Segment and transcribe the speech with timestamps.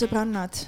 [0.00, 0.58] sõbrannad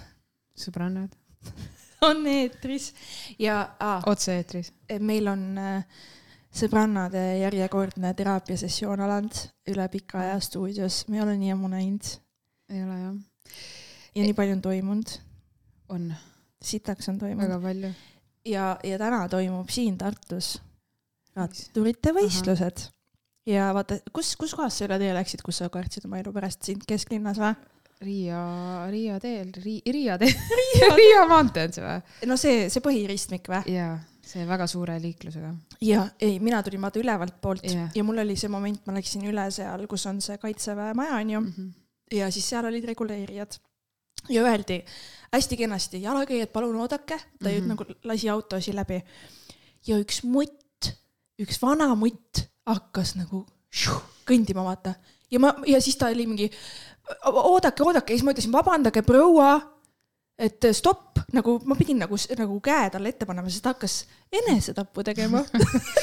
[0.57, 1.13] sõbrannad
[2.09, 2.93] on eetris
[3.39, 4.73] ja ah, otse-eetris.
[5.01, 5.85] meil on äh,
[6.49, 9.37] sõbrannade järjekordne teraapiasessioon alanud
[9.73, 12.15] üle pika aja stuudios, me ei ole nii ammu näinud.
[12.73, 13.15] ei ole jah.
[14.15, 15.13] ja nii palju on toimunud.
[15.89, 16.15] on.
[16.63, 17.49] sitaks on toimunud.
[17.49, 17.93] väga palju.
[18.45, 20.57] Ja, ja täna toimub siin Tartus
[21.37, 22.87] ratturite võistlused.
[23.49, 26.63] ja vaata, kus, kus kohas sa üle tee läksid, kus sa kartsid oma elu pärast,
[26.67, 27.55] siin kesklinnas või?
[28.03, 28.39] Riia,
[28.91, 30.33] Riia teel Ri,, Riia teel
[30.99, 32.01] Riia maantee on see või?
[32.31, 33.77] no see, see põhiristmik või?
[33.77, 33.95] jaa,
[34.27, 35.53] see väga suure liiklusega.
[35.87, 37.91] ja ei, mina tulin vaata ülevalt poolt yeah.
[37.95, 41.41] ja mul oli see moment, ma läksin üle seal, kus on see kaitseväe maja onju
[41.41, 41.53] mm.
[41.57, 42.19] -hmm.
[42.19, 43.61] ja siis seal olid reguleerijad
[44.29, 44.85] ja öeldi
[45.33, 47.69] hästi kenasti, jalakäijad, palun oodake, ta mm -hmm.
[47.69, 49.03] nagu lasi autosid läbi.
[49.87, 50.93] ja üks mutt,
[51.43, 54.95] üks vana mutt hakkas nagu šuh, kõndima, vaata.
[55.31, 56.51] ja ma, ja siis ta oli mingi
[57.25, 59.61] oodake, oodake, siis ma ütlesin, vabandage, proua,
[60.39, 65.03] et stopp, nagu ma pidin nagu, nagu käe talle ette panema, sest ta hakkas enesetappu
[65.03, 65.45] tegema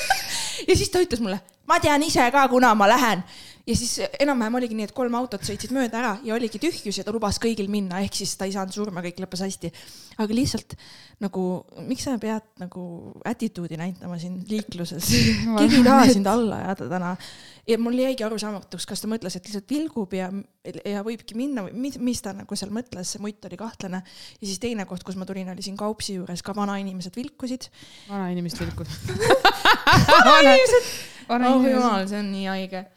[0.68, 3.24] ja siis ta ütles mulle, ma tean ise ka, kuna ma lähen
[3.70, 7.06] ja siis enam-vähem oligi nii, et kolm autot sõitsid mööda ära ja oligi tühjus ja
[7.06, 9.70] ta lubas kõigil minna, ehk siis ta ei saanud surma, kõik lõppes hästi.
[10.20, 10.74] aga lihtsalt
[11.24, 11.44] nagu,
[11.86, 12.84] miks sa pead nagu
[13.30, 15.12] attitude'i näitama siin liikluses
[15.60, 17.12] keegi ei taha sind alla ajada täna.
[17.70, 20.32] ja mul jäigi arusaamatuks, kas ta mõtles, et lihtsalt vilgub ja,
[20.66, 24.02] ja võibki minna või mis, mis ta nagu seal mõtles, see mutt oli kahtlane.
[24.40, 27.70] ja siis teine koht, kus ma tulin, oli siin Kaupsi juures, ka vanainimesed vilkusid.
[28.10, 29.14] vanainimesed vilkusid
[30.26, 30.90] vanainimesed,
[31.30, 32.88] oh jumal, see on nii haige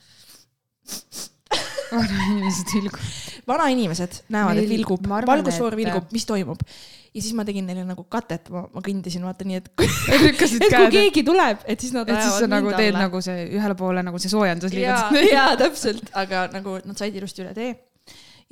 [1.92, 3.12] vanainimesed vilguvad.
[3.48, 6.64] vanainimesed näevad, et vilgub, valgusfoor vilgub, mis toimub.
[7.12, 10.42] ja siis ma tegin neile nagu katet, ma, ma kõndisin vaata nii, et kui, et
[10.72, 13.06] kui keegi tuleb, et siis nad et siis sa nagu teed alla.
[13.06, 15.24] nagu see ühele poole nagu see soojendus liigutus.
[15.28, 17.74] ja, ja täpselt, aga nagu nad said ilusti üle tee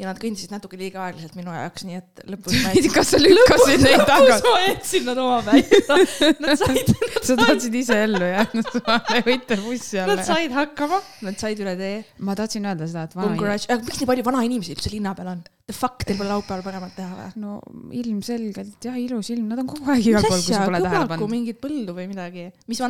[0.01, 2.93] ja nad kõndisid natuke liiga aeglaselt minu jaoks, nii et lõpus ma jätsin.
[2.95, 4.39] kas sa lükkasid neid taga?
[4.39, 5.65] lõpus ma jätsin nad omapäi.
[6.41, 6.91] Nad said.
[7.27, 8.69] sa tahtsid ise ellu jäänud,
[9.29, 10.17] võite bussi alla.
[10.17, 11.97] Nad said hakkama, nad said üle tee.
[12.25, 13.37] ma tahtsin öelda seda, et vana.
[13.37, 15.43] aga miks nii palju vanainimesi üldse linna peal on?
[15.71, 17.27] The fuck, teil pole laupäeval paremat teha või?
[17.43, 17.59] no
[17.95, 21.31] ilmselgelt jah, ilus ilm, nad on kogu aeg igal pool, kui sa pole tähele pannud.
[21.31, 22.49] mingit põldu või midagi.
[22.71, 22.81] mis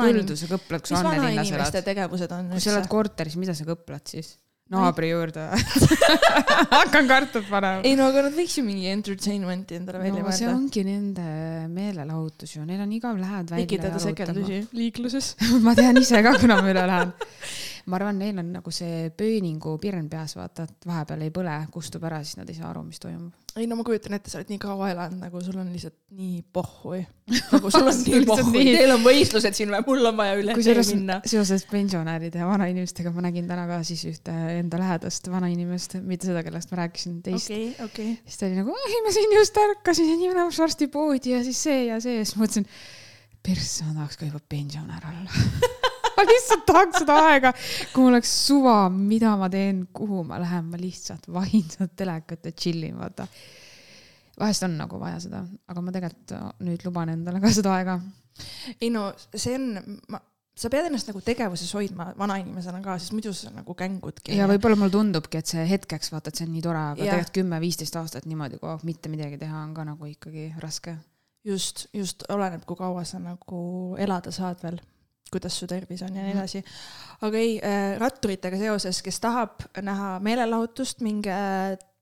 [1.59, 1.83] elad.
[1.91, 2.55] tegevused on.
[2.55, 4.39] kui sa elad korteris, mida sa kõpled siis?
[4.71, 5.47] Naabri juurde
[6.79, 7.83] hakkan kartut panema.
[7.87, 10.37] ei no aga nad võiks ju mingi entertainment'i endale välja mõelda no,.
[10.39, 11.27] see ongi nende
[11.75, 13.67] meelelahutus ju, neil on igav lähed välja.
[13.67, 15.35] tekitada sekeldusi liikluses
[15.67, 17.15] ma tean ise ka, kuna ma üle lähen
[17.91, 22.05] ma arvan, neil on nagu see pööningu pirn peas, vaata, et vahepeal ei põle, kustub
[22.07, 23.35] ära, siis nad ei saa aru, mis toimub.
[23.59, 26.45] ei no ma kujutan ette, sa oled nii kaua elanud, nagu sul on lihtsalt nii
[26.55, 27.01] pohhui.
[27.55, 30.87] nagu sul on nii pohhui, teil on võistlused siin või, mul on vaja üle tee
[30.93, 31.19] minna.
[31.35, 36.45] seoses pensionäride ja vanainimestega ma nägin täna ka siis ühte enda lähedast vanainimest, mitte seda,
[36.47, 37.75] kellest ma rääkisin, teist okay,.
[37.89, 38.17] Okay.
[38.25, 41.63] siis ta oli nagu, ai ma siin just ärkasin ja nii läheb arstipoodi ja siis
[41.69, 42.67] see ja see ja siis mõtlesin,
[43.43, 47.53] persse ma tahaks ka juba pensionär olla ma lihtsalt tahaks seda aega,
[47.95, 52.51] kui mul oleks suva, mida ma teen, kuhu ma lähen, ma lihtsalt vahin seda telekat
[52.51, 53.29] ja chill in, vaata.
[54.41, 58.01] vahest on nagu vaja seda, aga ma tegelikult nüüd luban endale ka seda aega.
[58.81, 60.21] ei no see on, ma,
[60.61, 64.35] sa pead ennast nagu tegevuses hoidma vanainimesena ka, sest muidu sa nagu kängudki.
[64.37, 67.15] ja võib-olla mulle tundubki, et see hetkeks vaata, et see on nii tore, aga ja.
[67.15, 70.97] tegelikult kümme-viisteist aastat niimoodi kogu aeg mitte midagi teha on ka nagu ikkagi raske.
[71.47, 73.61] just, just oleneb, kui kaua sa nagu
[73.99, 74.81] elada saad veel
[75.33, 76.39] kuidas su tervis on ja nii mhm.
[76.39, 76.63] edasi.
[77.27, 81.37] aga ei äh,, ratturitega seoses, kes tahab näha meelelahutust, minge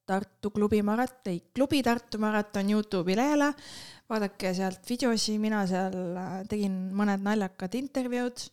[0.09, 3.53] Tartu klubi marat-, ei, klubi Tartu maraton Youtube'i lehele.
[4.09, 8.47] vaadake sealt videosi, mina seal äh, tegin mõned naljakad intervjuud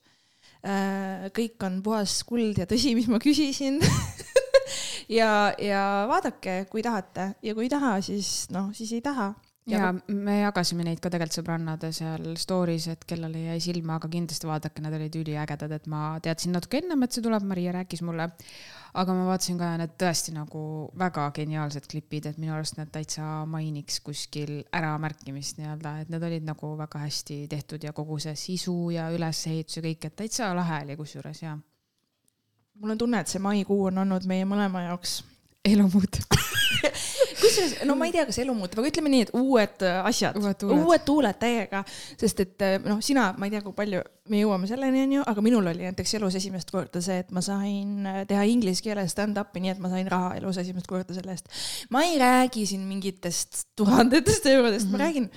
[0.68, 1.32] äh,.
[1.36, 3.80] kõik on puhas kuld ja tõsi, mis ma küsisin
[5.20, 5.82] ja, ja
[6.12, 9.32] vaadake, kui tahate ja kui ei taha, siis noh, siis ei taha
[9.70, 14.50] ja me jagasime neid ka tegelikult sõbrannade seal story's, et kellele jäi silma, aga kindlasti
[14.50, 18.30] vaadake, need olid üliägedad, et ma teadsin natuke ennem, et see tuleb, Maria rääkis mulle.
[18.96, 20.60] aga ma vaatasin ka need tõesti nagu
[20.96, 26.48] väga geniaalsed klipid, et minu arust need täitsa mainiks kuskil äramärkimist nii-öelda, et need olid
[26.48, 30.84] nagu väga hästi tehtud ja kogu see sisu ja ülesehitus ja kõik, et täitsa lahe
[30.86, 31.58] oli kusjuures ja.
[32.80, 35.24] mul on tunne, et see maikuu on olnud meie mõlema jaoks
[35.66, 36.40] elu muutub
[37.40, 40.38] kusjuures, no ma ei tea, kas elu muutub, aga ütleme nii, et uued äh, asjad,
[40.40, 41.82] uued tuuled täiega,
[42.22, 45.44] sest et äh, noh, sina, ma ei tea, kui palju me jõuame selleni, onju, aga
[45.46, 49.64] minul oli näiteks elus esimest korda see, et ma sain äh, teha inglise keeles stand-up'i,
[49.64, 51.52] nii et ma sain raha elus esimest korda selle eest.
[51.94, 54.98] ma ei räägi siin mingitest tuhandetest eurodest mm, -hmm.
[54.98, 55.06] ma mhm.
[55.06, 55.30] räägin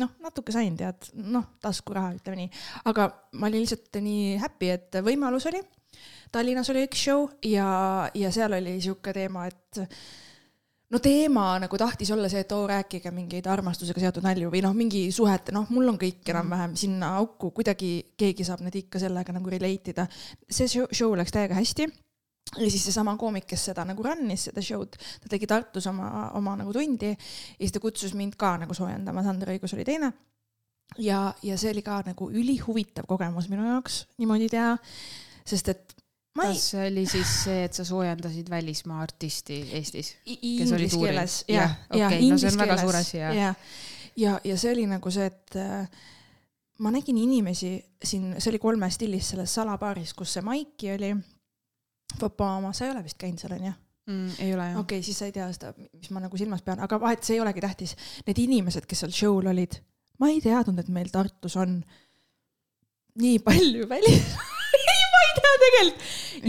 [0.00, 2.50] noh, natuke sain tead, noh, taskuraha, ütleme nii.
[2.90, 5.60] aga ma olin lihtsalt nii happy, et võimalus oli.
[6.32, 9.82] Tallinnas oli üks show ja, ja seal oli sihuke teema, et
[10.92, 14.74] no teema nagu tahtis olla see, et oo, rääkige mingeid armastusega seotud nalju või noh,
[14.76, 19.34] mingi suhete, noh, mul on kõik enam-vähem sinna auku, kuidagi keegi saab nüüd ikka sellega
[19.34, 20.06] nagu relate ida.
[20.50, 21.88] see show, show läks täiega hästi
[22.58, 26.56] ja siis seesama koomik, kes seda nagu run'is, seda show'd, ta tegi Tartus oma, oma
[26.60, 30.12] nagu tundi ja siis ta kutsus mind ka nagu soojendama, Sander Õigus oli teine.
[30.98, 34.76] ja, ja see oli ka nagu ülihuvitav kogemus minu jaoks niimoodi teha,
[35.48, 36.01] sest et
[36.38, 40.14] ma ei kas, see oli siis see, et sa soojendasid välismaa artisti Eestis?
[40.26, 43.36] Inglise keeles, Jah, jah, ja okei, no see on väga suur asi, jah.
[43.36, 43.52] ja,
[44.16, 46.02] ja, ja see oli nagu see, et äh,
[46.82, 51.14] ma nägin inimesi siin, see oli kolmes stiilis selles salabaaris, kus see Maiki oli.
[52.20, 53.72] Fopa oma, sa ei ole vist käinud seal onju?
[54.06, 54.30] mm,.
[54.38, 56.80] ei ole jah okei okay,, siis sa ei tea seda, mis ma nagu silmas pean,
[56.84, 57.96] aga vahet, see ei olegi tähtis.
[58.26, 59.78] Need inimesed, kes seal show'l olid,
[60.20, 61.78] ma ei teadnud, et meil Tartus on
[63.22, 64.34] nii palju välis,
[65.32, 66.06] ei, tea tegelikult,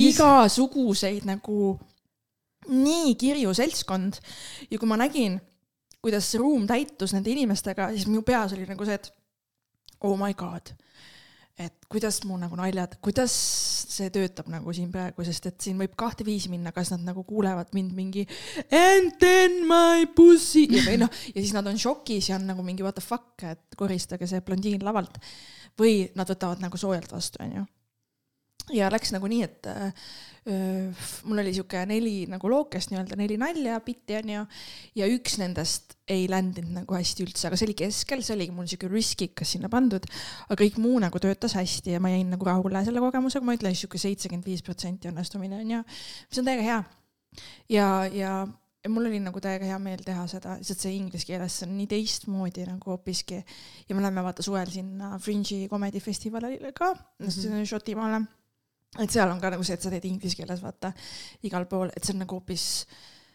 [0.09, 1.73] igasuguseid nagu
[2.71, 4.19] nii kirju seltskond.
[4.69, 5.39] Ja kui ma nägin,
[6.03, 9.11] kuidas see ruum täitus nende inimestega, siis minu peas oli nagu see, et
[10.03, 10.73] oh my god,
[11.59, 13.33] et kuidas mu nagu naljad, kuidas
[13.93, 17.23] see töötab nagu siin praegu, sest et siin võib kahte viisi minna, kas nad nagu
[17.27, 18.25] kuulevad mind mingi
[18.73, 22.83] and then my pussy või noh, ja siis nad on šokis ja on nagu mingi
[22.83, 25.21] what the fuck, et koristage see blondiin lavalt.
[25.79, 27.63] Või nad võtavad nagu soojalt vastu, onju
[28.71, 29.89] ja läks nagu nii, et öö,
[31.27, 34.45] mul oli sihuke neli nagu lookest nii-öelda, neli nalja, bitti onju.
[34.99, 38.67] ja üks nendest ei ländinud nagu hästi üldse, aga see oli keskel, see oligi mul
[38.67, 40.07] sihuke riskikas sinna pandud.
[40.47, 43.75] aga kõik muu nagu töötas hästi ja ma jäin nagu rahule selle kogemusega, ma ütlen
[43.75, 45.83] sihuke seitsekümmend viis protsenti õnnestumine onju,
[46.29, 46.83] mis on täiega hea.
[47.71, 48.35] ja, ja
[48.83, 51.87] ja mul oli nagu täiega hea meel teha seda, lihtsalt see inglise keeles, on nii
[51.87, 53.39] teistmoodi nagu hoopiski.
[53.87, 57.65] ja me läheme vaata suvel sinna Fringe'i Comedy Festivalile ka mm, -hmm.
[57.65, 58.25] Šotimaale
[58.99, 60.93] et seal on ka nagu see, et sa teed inglise keeles vaata
[61.47, 62.67] igal pool, et see on nagu hoopis,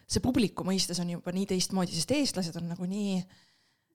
[0.09, 3.19] see publiku mõistes on juba nii teistmoodi, sest eestlased on nagu nii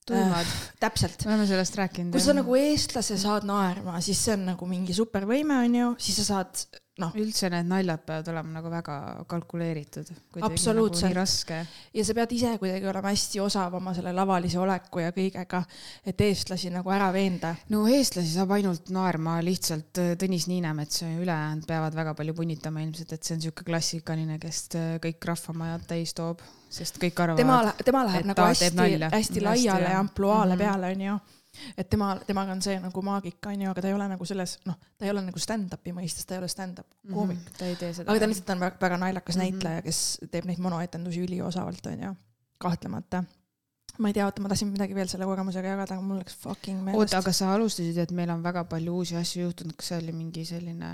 [0.07, 0.47] tuimad.
[0.81, 1.25] täpselt.
[1.25, 2.13] me oleme sellest rääkinud.
[2.13, 6.27] kui sa nagu eestlase saad naerma, siis see on nagu mingi supervõime onju, siis sa
[6.33, 8.97] saad noh, üldse need naljad peavad olema nagu väga
[9.31, 10.11] kalkuleeritud.
[10.47, 11.11] Absoluutselt.
[11.11, 11.59] nii raske.
[11.95, 15.65] ja sa pead ise kuidagi olema hästi osav oma selle lavalise oleku ja kõigega,
[16.07, 17.55] et eestlasi nagu ära veenda.
[17.75, 22.85] no eestlasi saab ainult naerma lihtsalt äh, Tõnis Niinemets ja ülejäänud peavad väga palju punnitama
[22.87, 27.43] ilmselt, et see on niisugune klassikaline, kes äh, kõik rahvamajad täis toob, sest kõik arvavad.
[27.43, 28.71] tema, tema läheb nagu hästi
[29.11, 30.05] hästi laiale jah.
[30.05, 30.63] ampluaale Mhm.
[30.63, 31.19] peale onju.
[31.79, 34.75] Et tema, temaga on see nagu maagika onju, aga ta ei ole nagu selles, noh,
[34.99, 37.39] ta ei ole nagu stand-up'i mõistes, ta ei ole stand-up koomik.
[37.39, 38.11] Mhm, ta ei tee seda.
[38.11, 39.49] aga ta lihtsalt on väga, väga naljakas mm Mhm.
[39.49, 39.53] -hmm.
[39.55, 42.15] näitleja, kes teeb neid monoetendusi üliosavalt onju,
[42.59, 43.25] kahtlemata.
[43.99, 46.81] Ma ei tea, oota, ma tahtsin midagi veel selle kogemusega jagada, aga mul läks fucking
[46.83, 46.99] meelest.
[46.99, 50.15] oota, aga sa alustasid, et meil on väga palju uusi asju juhtunud, kas see oli
[50.17, 50.91] mingi selline,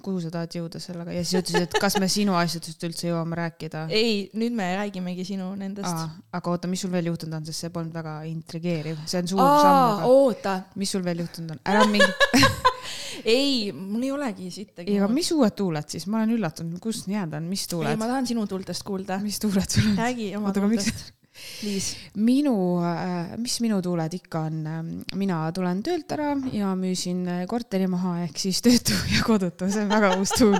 [0.00, 3.36] kuhu sa tahad jõuda sellega ja siis ütlesid, et kas me sinu asjadest üldse jõuame
[3.42, 3.84] rääkida?
[3.92, 6.16] ei, nüüd me räägimegi sinu nendest.
[6.32, 9.44] aga oota, mis sul veel juhtunud on, sest see polnud väga intrigeeriv, see on suur
[9.44, 11.62] samm, aa, aga oota, mis sul veel juhtunud on?
[11.68, 12.08] ära mingi,
[13.36, 14.88] ei, mul ei olegi sittagi.
[14.88, 17.74] ei aga mis uued tuuled siis, ma olen üllatunud, kust nii head on, mis ei,
[17.76, 19.20] tuuled ma, tahan sinu tuultest kuulda.
[19.20, 19.98] mis tuuled sul on?
[20.06, 21.10] räägi oma tuultest.
[22.20, 22.54] Minu,
[23.40, 24.58] mis minu tuuled ikka on,
[25.20, 29.92] mina tulen töölt ära ja müüsin korteri maha ehk siis töötu ja kodutu, see on
[29.92, 30.56] väga uus tuul.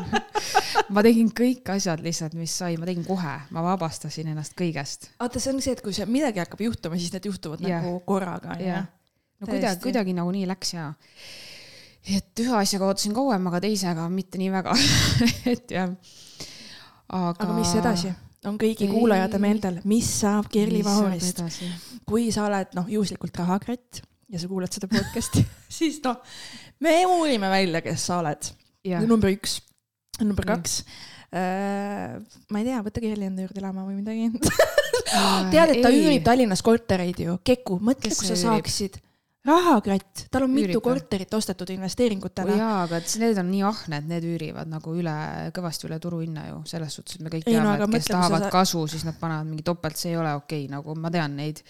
[0.95, 5.11] ma tegin kõik asjad lihtsalt, mis sai, ma tegin kohe, ma vabastasin ennast kõigest.
[5.21, 7.81] vaata, see on see, et kui see midagi hakkab juhtuma, siis need juhtuvad Jah.
[7.81, 8.91] nagu korraga onju Jah..
[9.41, 10.91] no kuidagi, kuidagi nagu nii läks ja
[12.09, 14.75] et ühe asjaga ootasin kauem, aga teisega mitte nii väga.
[15.53, 15.93] et jah.
[17.09, 18.13] aga, aga mis edasi?
[18.49, 18.93] On kõigi Ei.
[18.93, 21.43] kuulajate meeldel, mis saab saab Vahurist,
[22.09, 25.43] kui sa oled noh, juhuslikult rahakratt ja sa kuulad seda podcast'i,
[25.81, 26.21] siis noh,
[26.85, 28.53] me uurime välja, kes sa oled.
[29.07, 29.59] number üks,
[30.23, 30.81] number kaks.
[31.31, 34.31] ma ei tea, võta Kerli enda juurde elama või midagi.
[35.53, 38.45] tead, et ta üürib Tallinnas kortereid ju, Keku, mõtle, kui sa üürib?
[38.47, 39.01] saaksid.
[39.47, 40.83] rahakratt, tal on mitu Üürib või?
[40.85, 42.57] korterit ostetud investeeringutena.
[42.59, 45.15] jaa, aga need on nii ahned, need üürivad nagu üle,
[45.57, 48.45] kõvasti üle turuhinna ju, selles suhtes, et me kõik Ei, teame no,, et kes tahavad
[48.45, 51.39] sa- kasu, siis nad panevad mingi topelt, see ei ole okei okay,, nagu ma tean
[51.41, 51.63] neid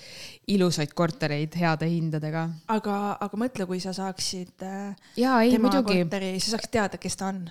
[0.51, 2.49] ilusaid kortereid heade hindadega.
[2.75, 6.99] aga, aga mõtle, kui sa saaksid äh, jaa, ei tema muidugi, korteri, sa saaksid teada,
[6.99, 7.45] kes ta on.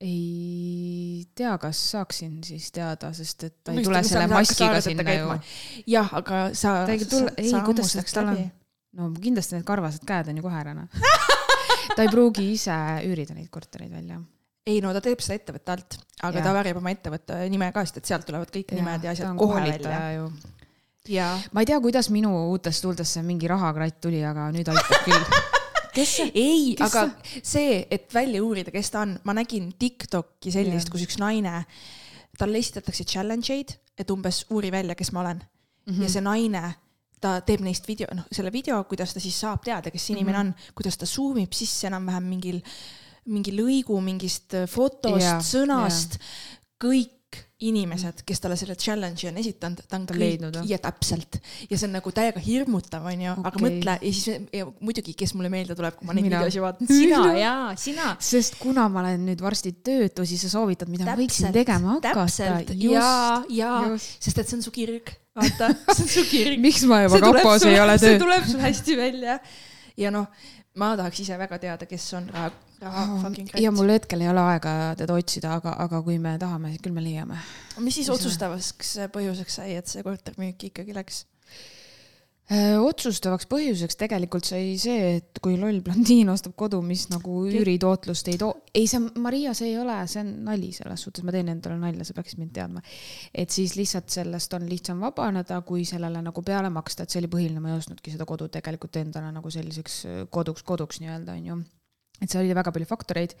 [0.00, 5.16] ei tea, kas saaksin siis teada, sest et ta ei Mõista, tule selle maskiga sinna
[5.16, 5.34] ju
[5.90, 6.84] jah, aga sa.
[6.86, 8.44] Ta ei tule- ei, kuidas see- tal on-
[8.96, 10.88] no kindlasti need karvased käed on ju kohe ära noh.
[11.96, 12.76] ta ei pruugi ise
[13.06, 14.20] üürida neid kortereid välja.
[14.66, 16.46] ei no ta teeb seda ettevõtte alt, aga Jah.
[16.46, 19.62] ta väärib oma ettevõtte nime ka, sest et sealt tulevad kõik nimed ja asjad kohe
[19.62, 20.00] välja.
[20.16, 20.30] ju.
[21.16, 21.34] jaa.
[21.52, 25.44] ma ei tea, kuidas minu uutesse tuultesse mingi rahakratt tuli, aga nüüd aitab küll.
[25.96, 26.32] kes see?
[26.34, 27.06] ei, aga
[27.40, 31.62] see, et välja uurida, kes ta on, ma nägin Tiktoki sellist kus üks naine,
[32.36, 35.92] talle esitatakse challenge eid, et umbes uuri välja, kes ma olen mm.
[35.92, 36.02] -hmm.
[36.02, 36.64] ja see naine,
[37.20, 40.50] ta teeb neist video, noh, selle video, kuidas ta siis saab teada, kes inimene mm
[40.50, 40.68] -hmm.
[40.70, 42.60] on, kuidas ta zoom ib sisse enam-vähem mingil,
[43.26, 46.18] mingi lõigu mingist fotost Jaa, sõnast,
[46.82, 47.15] kõik
[47.64, 51.38] inimesed, kes talle selle challenge'i on esitanud, ta on Ta kõik leidnud, ja täpselt
[51.70, 53.62] ja see on nagu täiega hirmutav, onju, aga Okei.
[53.64, 57.22] mõtle ja siis ja muidugi, kes mulle meelde tuleb, kui ma neid videosi vaatan, sina
[57.40, 58.10] jaa, sina.
[58.20, 62.26] sest kuna ma olen nüüd varsti töötu, siis sa soovitad, mida ma võiksin tegema hakata.
[62.26, 63.14] täpselt ja,
[63.48, 66.60] ja, sest et see on su kirg, vaata, see on su kirg.
[66.60, 68.26] miks ma juba kapos ei ole see tööl?
[68.26, 69.40] tuleb sul hästi välja
[69.96, 70.28] ja noh,
[70.76, 72.50] ma tahaks ise väga teada, kes on raha,
[72.82, 73.76] raha fucking ja kratt.
[73.78, 77.40] mul hetkel ei ole aega teda otsida, aga, aga kui me tahame, küll me leiame.
[77.84, 81.24] mis siis otsustavaks põhjuseks sai, et see kortermüük ikkagi läks?
[82.46, 88.28] Äh, otsustavaks põhjuseks tegelikult sai see, et kui loll blondiin ostab kodu, mis nagu üüritootlust
[88.30, 91.50] ei too, ei see Maria, see ei ole, see on nali selles suhtes, ma teen
[91.50, 92.82] endale nalja, sa peaksid mind teadma.
[93.34, 97.32] et siis lihtsalt sellest on lihtsam vabaneda, kui sellele nagu peale maksta, et see oli
[97.32, 101.58] põhiline, ma ei ostnudki seda kodu tegelikult endale nagu selliseks äh, koduks, koduks nii-öelda onju.
[102.20, 103.34] et seal oli väga palju faktoreid.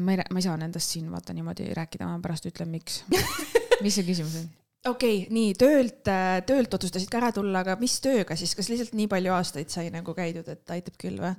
[0.00, 3.02] ma ei, ma ei saa nendest siin vaata niimoodi rääkida, ma pärast ütlen, miks.
[3.84, 4.48] mis see küsimus on?
[4.88, 6.08] Okei okay,, nii töölt,
[6.48, 9.90] töölt otsustasid ka ära tulla, aga mis tööga siis, kas lihtsalt nii palju aastaid sai
[9.92, 11.34] nagu käidud, et aitab küll või?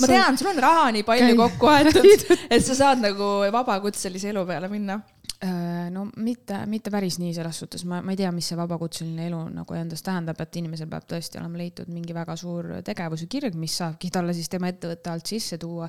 [0.00, 4.32] Ma tean, sul on raha nii palju Käi- kokku aetud, et sa saad nagu vabakutselise
[4.32, 5.00] elu peale minna.
[5.38, 9.28] Äh, no mitte, mitte päris nii selles suhtes, ma, ma ei tea, mis see vabakutseline
[9.28, 13.54] elu nagu endast tähendab, et inimesel peab tõesti olema leitud mingi väga suur tegevuse kirg,
[13.54, 15.86] mis saabki talle siis tema ettevõtte alt sisse tuua.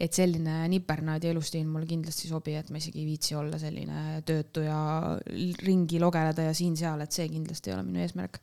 [0.00, 4.20] Et selline nipernaadi elustiil mulle kindlasti ei sobi, et ma isegi ei viitsi olla selline
[4.28, 4.80] töötu ja
[5.64, 8.42] ringi logeleda ja siin-seal, et see kindlasti ei ole minu eesmärk.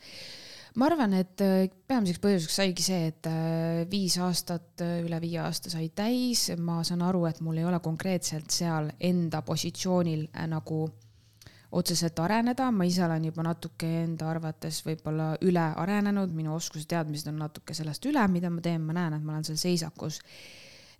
[0.74, 5.70] Ma arvan, et äh, peamiseks põhjuseks saigi see, et äh, viis aastat, üle viie aasta
[5.70, 10.88] sai täis, ma saan aru, et mul ei ole konkreetselt seal enda positsioonil äh, nagu
[11.74, 17.40] otseselt areneda, ma ise olen juba natuke enda arvates võib-olla üle arenenud, minu oskused-teadmised on
[17.46, 20.22] natuke sellest üle, mida ma teen, ma näen, et ma olen seal seisakus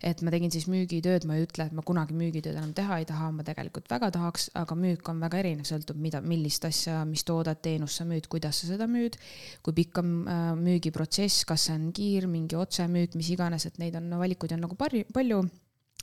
[0.04, 3.06] et ma tegin siis müügitööd, ma ei ütle, et ma kunagi müügitööd enam teha ei
[3.08, 7.24] taha, ma tegelikult väga tahaks, aga müük on väga erinev, sõltub, mida, millist asja, mis
[7.24, 9.16] toodet, teenust sa müüd, kuidas sa seda müüd,
[9.64, 13.96] kui pikk on äh, müügiprotsess, kas see on kiir, mingi otsemüük, mis iganes, et neid
[14.00, 15.44] on, valikuid on nagu pari- palju.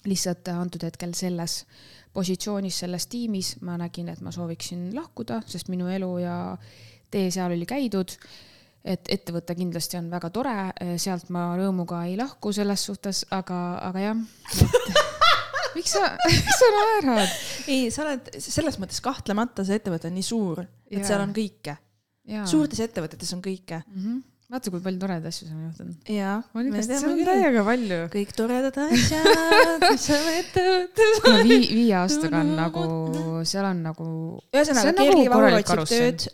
[0.02, 1.60] Lihtsalt antud hetkel selles
[2.16, 6.38] positsioonis, selles tiimis ma nägin, et ma sooviksin lahkuda, sest minu elu ja
[7.14, 8.16] tee seal oli käidud
[8.84, 10.56] et ettevõte kindlasti on väga tore,
[11.02, 13.60] sealt ma rõõmuga ei lahku selles suhtes, aga,
[13.90, 14.24] aga jah,
[14.56, 15.02] et
[15.78, 17.38] miks sa, miks sa naerad?
[17.68, 21.08] ei, sa oled selles mõttes kahtlemata see ettevõte on nii suur, et Jaa.
[21.12, 21.78] seal on kõike.
[22.50, 23.84] suurtes ettevõtetes on kõike.
[24.52, 26.10] vaata, kui palju toredaid asju on juhtunud.
[26.12, 28.00] jaa, me vist, seal on täiega palju.
[28.12, 31.20] kõik toredad asjad, mis on ettevõttes.
[31.24, 32.84] kuule, vii-, viie aastaga on nagu,
[33.48, 34.08] seal on nagu,
[34.52, 36.26] ühesõnaga See on, nagu Kerli korralik otsib tööd,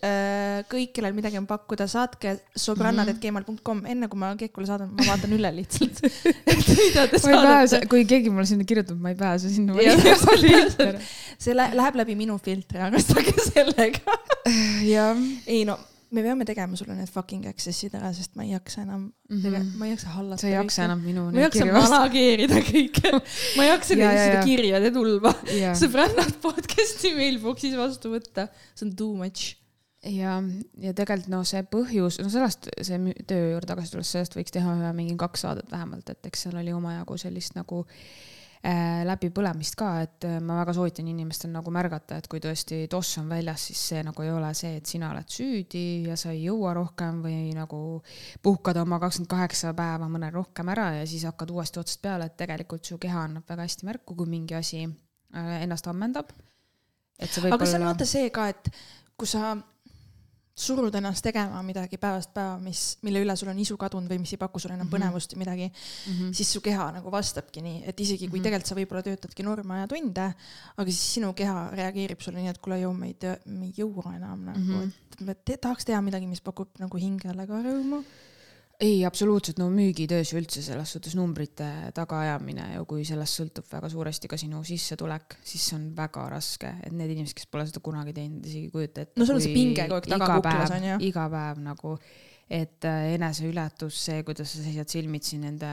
[0.71, 5.51] kõik, kellel midagi on pakkuda, saatke sõbrannad.gmail.com, enne kui ma Kekule saadan, ma vaatan üle
[5.59, 6.01] lihtsalt.
[6.51, 9.77] et mida te saadate., kui keegi mulle sinna kirjutab, ma ei pääse sinna.
[11.37, 14.17] See lä- läheb läbi minu filtri, arvestage sellega.
[14.87, 15.77] jah, ei no,
[16.11, 19.41] me peame tegema sulle need fucking access'id ära, sest ma ei jaksa enam mm.
[19.41, 19.69] -hmm.
[19.79, 20.41] ma ei jaksa hallata.
[20.41, 23.13] sa ei jaksa enam minu ma ei jaksa manageerida kõike.
[23.57, 24.43] ma ei jaksa ja, seda ja.
[24.45, 25.33] kirjade tulva
[25.81, 28.47] sõbrannad podcast'i mailbox'is vastu võtta.
[28.73, 29.57] see on too much.
[30.03, 30.39] ja,
[30.83, 34.79] ja tegelikult noh, see põhjus, no sellest, see töö juurde tagasi tulles, sellest võiks teha
[34.79, 38.01] ühe mingi kaks saadet vähemalt, et eks seal oli omajagu sellist nagu äh,
[39.07, 43.29] läbipõlemist ka, et äh, ma väga soovitan inimestel nagu märgata, et kui tõesti toss on
[43.29, 46.73] väljas, siis see nagu ei ole see, et sina oled süüdi ja sa ei jõua
[46.77, 47.79] rohkem või nagu
[48.43, 52.37] puhkad oma kakskümmend kaheksa päeva mõnel rohkem ära ja siis hakkad uuesti otsast peale, et
[52.39, 56.33] tegelikult su keha annab väga hästi märku, kui mingi asi äh, ennast ammendab.
[57.21, 58.71] aga see on vaata see ka, et
[59.17, 59.55] kui sa
[60.57, 64.31] surud ennast tegema midagi päevast päeva, mis, mille üle sul on isu kadunud või mis
[64.33, 64.95] ei paku sulle enam Mhm.
[64.95, 66.33] põnevust või midagi, mm -hmm.
[66.33, 68.43] siis su keha nagu vastabki nii, et isegi kui Mhm.
[68.43, 70.33] tegelikult sa võib-olla töötadki normaja tunde,
[70.77, 73.73] aga siis sinu keha reageerib sulle nii, et kuule, joo, me ei töö, me ei
[73.77, 74.81] jõua enam nagu mm.
[74.81, 74.91] -hmm.
[75.13, 78.03] et me te tahaks teha midagi, mis pakub nagu hingele ka rõõmu.
[78.79, 81.65] ei, absoluutselt, no müügitöös ja üldse selles suhtes numbrite
[81.97, 86.75] tagaajamine ja kui sellest sõltub väga suuresti ka sinu sissetulek, siis see on väga raske,
[86.85, 89.17] et need inimesed, kes pole seda kunagi teinud, isegi ei kujuta ette.
[89.17, 90.99] No sul on see pinge kogu aeg taga kuklas, on ju.
[91.09, 91.95] iga päev nagu,
[92.47, 95.71] et äh, eneseületus, see, kuidas sa seisad silmitsi nende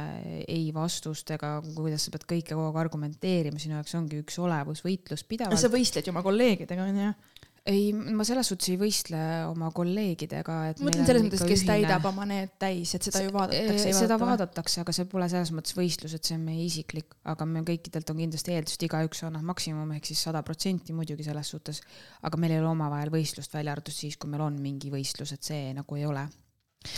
[0.49, 5.29] ei vastustega, kuidas sa pead kõike kogu aeg argumenteerima, sinu jaoks ongi üks olevus, võitlus
[5.29, 7.13] pidevalt sa võistled ju oma kolleegidega, onju.
[7.65, 9.19] ei, ma selles suhtes ei võistle
[9.49, 13.33] oma kolleegidega, et ma mõtlen selles mõttes, kes täidab oma need täis, et seda ju
[13.33, 13.95] vaadatakse.
[13.97, 17.65] seda vaadatakse, aga see pole selles mõttes võistlus, et see on meie isiklik, aga me
[17.65, 21.81] kõikidelt on kindlasti eeldus, et igaüks annab maksimum ehk siis sada protsenti muidugi selles suhtes,
[22.29, 25.53] aga meil ei ole omavahel võistlust, välja arvatud siis, kui meil on mingi võistlus, et
[25.53, 26.29] see nagu ei ole.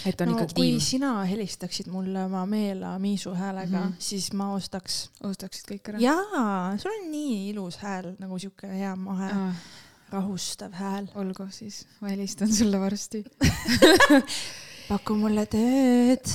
[0.02, 0.82] et on no ikkagi kui tiim.
[0.82, 3.92] sina helistaksid mulle oma Meela Miisu häälega mm.
[3.92, 4.02] -hmm.
[4.02, 5.12] siis ma ostaks.
[5.22, 6.02] ostaksid kõik ära?
[6.02, 9.30] jaa, sul on nii ilus hääl, nagu sihuke hea mahe,
[10.16, 11.10] rahustav hääl.
[11.14, 13.24] olgu siis, ma helistan sulle varsti.
[14.86, 16.28] paku mulle tööd,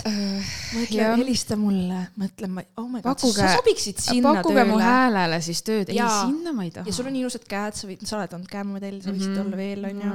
[0.76, 1.14] mõtle, jah.
[1.20, 4.88] helista mulle, mõtle, ma, oh my god, sa sobiksid sinna pakkuge mu tööle.
[4.88, 6.90] häälele siis tööd, ei sinna ma ei taha.
[6.90, 9.46] ja sul on ilusad käed, sa võid, sa oled olnud käemodell, sa võiksid mm -hmm.
[9.46, 10.12] olla veel, onju.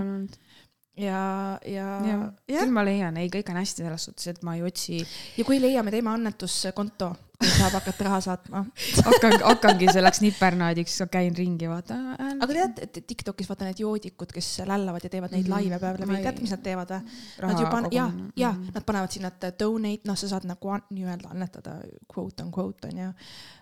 [1.07, 1.23] ja,
[1.65, 4.67] ja, jah, jah küll, ma leian, ei, kõik on hästi selles suhtes, et ma ei
[4.69, 5.01] otsi,
[5.39, 8.65] ja kui ei leia, me teeme annetuskonto, kuhu saab hakata raha saatma.
[9.05, 11.99] hakkan, hakkangi selleks nipernaadiks, käin ringi, vaata.
[12.41, 15.53] aga tead, et Tiktokis vaata need joodikud, kes lällavad ja teevad neid Mhm.
[15.53, 17.01] laive päev läbi, tead, mis nad teevad või?
[17.43, 21.31] Nad ju pan-, ja, ja nad panevad sinna, et donate, noh, sa saad nagu nii-öelda
[21.31, 21.79] annetada
[22.13, 23.13] quote on quote on ju,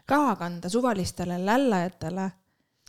[0.09, 2.31] raha kanda suvalistele lällajatele,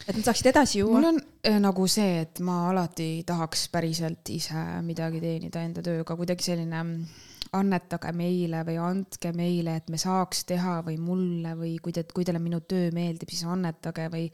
[0.07, 1.09] et nad saaksid edasi mul juua.
[1.09, 6.43] on äh, nagu see, et ma alati tahaks päriselt ise midagi teenida enda tööga, kuidagi
[6.43, 7.05] selline mm,
[7.55, 12.27] annetage meile või andke meile, et me saaks teha või mulle või kui te, kui
[12.27, 14.27] teile minu töö meeldib, siis annetage või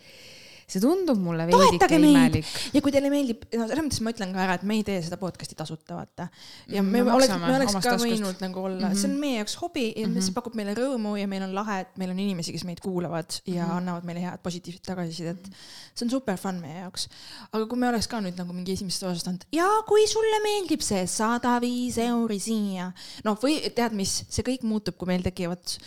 [0.71, 2.53] see tundub mulle veidike imelik.
[2.73, 4.99] ja kui teile meeldib, no selles mõttes ma ütlen ka ära, et me ei tee
[5.05, 6.27] seda podcast'i tasuta, vaata.
[6.67, 8.05] ja Mm, me, me oleks, me oleks ka taskust.
[8.05, 9.01] võinud nagu olla mm, -hmm.
[9.01, 10.25] see on meie jaoks hobi ja mm -hmm.
[10.25, 13.29] see pakub meile rõõmu ja meil on lahe, et meil on inimesi, kes meid kuulavad
[13.45, 13.77] ja mm -hmm.
[13.77, 15.49] annavad meile head positiivset tagasisidet.
[15.95, 17.07] see on super fun meie jaoks.
[17.51, 20.81] aga kui me oleks ka nüüd nagu mingi esimesest osast olnud ja kui sulle meeldib
[20.81, 22.91] see sada viis euri siia,
[23.23, 25.77] noh, või tead mis, see kõik muutub, kui meil tekivad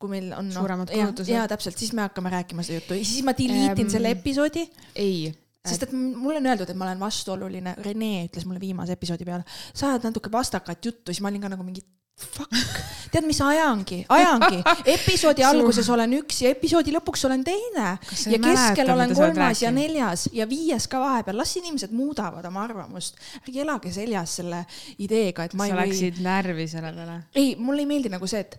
[0.00, 1.32] kui meil on noh, Suuremad kulutused.
[1.34, 2.96] ja täpselt, siis me hakkame rääkima seda juttu.
[2.96, 4.64] Ja siis ma delete in Ehm, selle episoodi.
[4.96, 5.30] ei,
[5.68, 9.44] sest et mulle on öeldud, et ma olen vastuoluline, Rene ütles mulle viimase episoodi peale,
[9.74, 11.84] sa ajad natuke vastakat juttu, siis ma olin ka nagu mingi
[12.20, 12.80] fuck,
[13.12, 14.60] tead, mis ajangi, ajangi,
[14.92, 17.94] episoodi alguses olen üks ja episoodi lõpuks olen teine.
[18.08, 21.54] Sa ja ei mäleta, keskel olen sa kolmas ja neljas ja viies ka vahepeal, las
[21.60, 24.64] inimesed muudavad oma arvamust, ärge elage seljas selle
[24.98, 27.18] ideega, et ma sa ei või, läksid närvi selle peale.
[27.34, 28.58] ei, mulle ei meeldi nagu see, et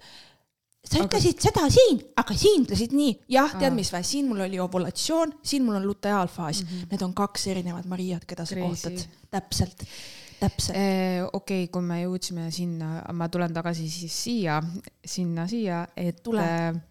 [0.81, 4.41] sa Aga- ütlesid seda siin, aga siin ütlesid nii, jah, tead mis või, siin mul
[4.47, 6.91] oli ovulatsioon, siin mul on luteaalfaas mm, -hmm.
[6.91, 8.55] need on kaks erinevat Mariat, keda sa.
[8.55, 8.89] Crazy.
[8.89, 9.85] kohtad, täpselt,
[10.39, 10.77] täpselt.
[11.33, 14.61] okei, kui me jõudsime sinna, ma tulen tagasi siis siia,
[15.05, 16.41] sinna siia, et Tule.
[16.41, 16.81] äh,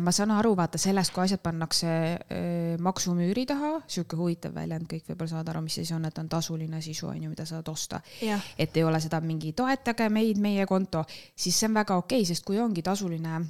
[0.00, 5.10] ma saan aru, vaata sellest, kui asjad pannakse äh, maksumüüri taha, sihuke huvitav väljend, kõik
[5.10, 7.68] võib-olla saavad aru, mis see siis on, et on tasuline sisu on ju, mida saad
[7.68, 8.00] osta.
[8.58, 11.04] et ei ole seda mingi toetage meid, meie konto,
[11.36, 13.40] siis see on väga okei, sest kui ongi tasuline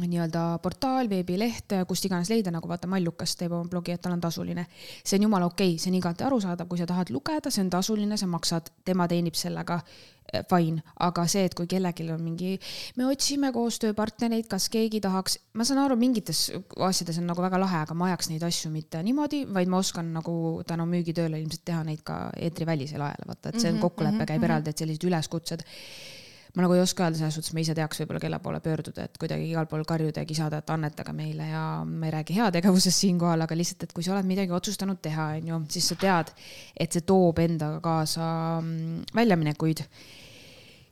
[0.00, 4.22] nii-öelda portaal, veebileht, kust iganes leida, nagu vaata Mallukas teeb oma blogi, et tal on
[4.22, 4.64] tasuline.
[5.04, 8.16] see on jumala okei, see on igati arusaadav, kui sa tahad lugeda, see on tasuline,
[8.16, 9.82] sa maksad, tema teenib sellega
[10.48, 12.54] fine, aga see, et kui kellelgi on mingi,
[12.96, 16.46] me otsime koostööpartnereid, kas keegi tahaks, ma saan aru, mingites
[16.80, 20.08] asjades on nagu väga lahe, aga ma ajaks neid asju mitte niimoodi, vaid ma oskan
[20.16, 20.34] nagu
[20.68, 24.26] tänu müügitööle ilmselt teha neid ka eetrivälisel ajal, vaata, et see on Mhm, kokkulepe mhm,
[24.28, 24.50] käib mhm.
[24.50, 25.64] eraldi, et sellised üleskutsed
[26.52, 29.14] ma nagu ei oska öelda selles suhtes, ma ise teaks võib-olla kelle poole pöörduda, et
[29.16, 33.40] kuidagi igal pool karjuda ja kisada, et annetage meile ja ma ei räägi heategevusest siinkohal,
[33.46, 36.34] aga lihtsalt, et kui sa oled midagi otsustanud teha, on ju, siis sa tead,
[36.76, 38.26] et see toob endaga kaasa
[38.60, 39.80] mm, väljaminekuid.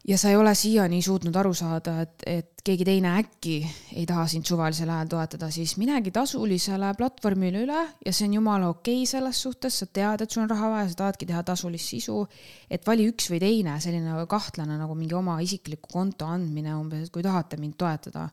[0.09, 3.57] Ja sa ei ole siiani suutnud aru saada, et, et keegi teine äkki
[3.97, 8.71] ei taha sind suvalisel ajal toetada, siis minegi tasulisele platvormile üle ja see on jumala
[8.73, 12.23] okei selles suhtes, sa tead, et sul on raha vaja, sa tahadki teha tasulist sisu.
[12.71, 17.13] et vali üks või teine, selline kahtlane nagu mingi oma isikliku konto andmine umbes, et
[17.13, 18.29] kui tahate mind toetada.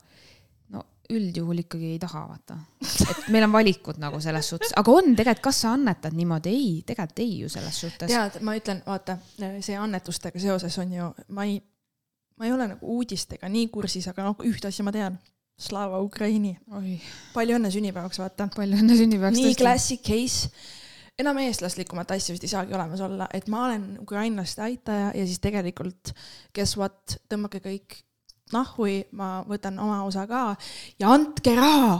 [1.08, 2.58] Üldjuhul ikkagi ei taha, vaata.
[3.10, 6.70] et meil on valikud nagu selles suhtes, aga on tegelikult, kas sa annetad niimoodi, ei,
[6.86, 8.10] tegelikult ei ju selles suhtes.
[8.12, 9.18] tead, ma ütlen, vaata,
[9.64, 11.58] see annetustega seoses on ju, ma ei,
[12.38, 15.18] ma ei ole nagu uudistega nii kursis, aga noh, ühte asja ma tean.
[15.58, 16.52] Slava Ukraini,
[17.34, 18.44] palju õnne sünnipäevaks, vaata.
[18.54, 19.56] palju õnne sünnipäevaks nii.
[19.58, 20.52] classic case,
[21.18, 25.42] enam eestlaslikumat asja vist ei saagi olemas olla, et ma olen ukrainlaste aitaja ja siis
[25.42, 26.12] tegelikult
[26.54, 27.98] guess what, tõmmake kõik
[28.54, 30.42] nahhui, ma võtan oma osa ka
[31.00, 31.98] ja andke raha,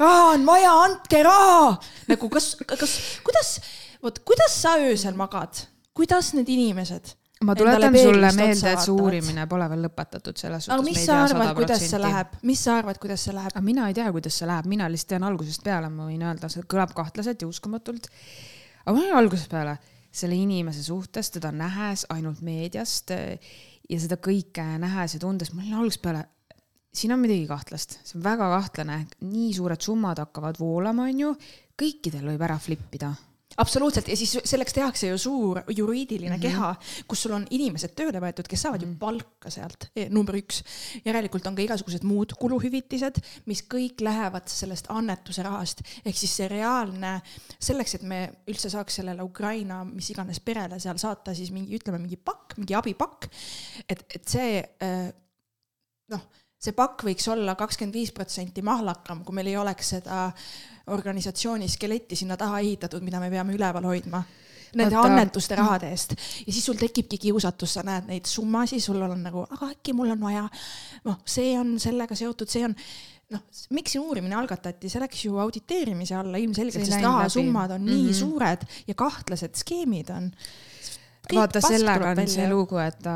[0.00, 1.70] raha on vaja, andke raha.
[2.08, 3.54] nagu kas, kas, kuidas,
[4.02, 5.64] vot kuidas sa öösel magad,
[5.96, 10.74] kuidas need inimesed ma tuletan sulle meelde, et see uurimine pole veel lõpetatud selles suhtes.
[10.74, 13.60] aga mis sa arvad, kuidas see läheb, mis sa arvad, kuidas see läheb?
[13.64, 16.66] mina ei tea, kuidas see läheb, mina lihtsalt tean algusest peale, ma võin öelda, see
[16.66, 18.10] kõlab kahtlaselt ja uskumatult.
[18.84, 19.76] aga ma olen algusest peale
[20.10, 23.12] selle inimese suhtes, teda nähes ainult meediast
[23.88, 26.24] ja seda kõike nähes ja tundes, ma olin algusest peale,
[26.94, 31.34] siin on midagi kahtlast, see on väga kahtlane, nii suured summad hakkavad voolama, onju,
[31.78, 33.12] kõikidel võib ära flip ida.
[33.58, 36.46] Absoluutselt ja siis selleks tehakse ju suur juriidiline Mhm.
[36.46, 36.52] mm -hmm.
[36.52, 38.92] keha, kus sul on inimesed tööle võetud, kes saavad mm -hmm.
[38.92, 40.62] ju palka sealt, number üks.
[41.04, 46.48] järelikult on ka igasugused muud kuluhüvitised, mis kõik lähevad sellest annetuse rahast, ehk siis see
[46.48, 47.20] reaalne,
[47.60, 51.98] selleks, et me üldse saaks sellele Ukraina mis iganes perele seal saata siis mingi, ütleme
[52.02, 53.28] mingi pakk, mingi abipakk,
[53.88, 55.10] et, et see äh,
[56.12, 56.24] noh,
[56.58, 60.28] see pakk võiks olla kakskümmend viis protsenti mahlakam, kui meil ei oleks seda
[60.88, 64.22] organisatsiooni skeletti sinna taha ehitatud, mida me peame üleval hoidma
[64.74, 66.10] nende Vaata- annetuste rahade eest.
[66.46, 70.10] Ja siis sul tekibki kiusatus, sa näed neid summasid, sul on nagu, aga äkki mul
[70.12, 70.42] on vaja,
[71.04, 72.74] noh, see on sellega seotud, see on
[73.32, 78.04] noh, miks see uurimine algatati, see läks ju auditeerimise alla ilmselgelt, sest rahasummad on nii
[78.10, 78.14] Mhm.
[78.20, 80.30] suured ja kahtlased skeemid on.
[81.34, 83.14] Vaata, sellega on see lugu, et ta,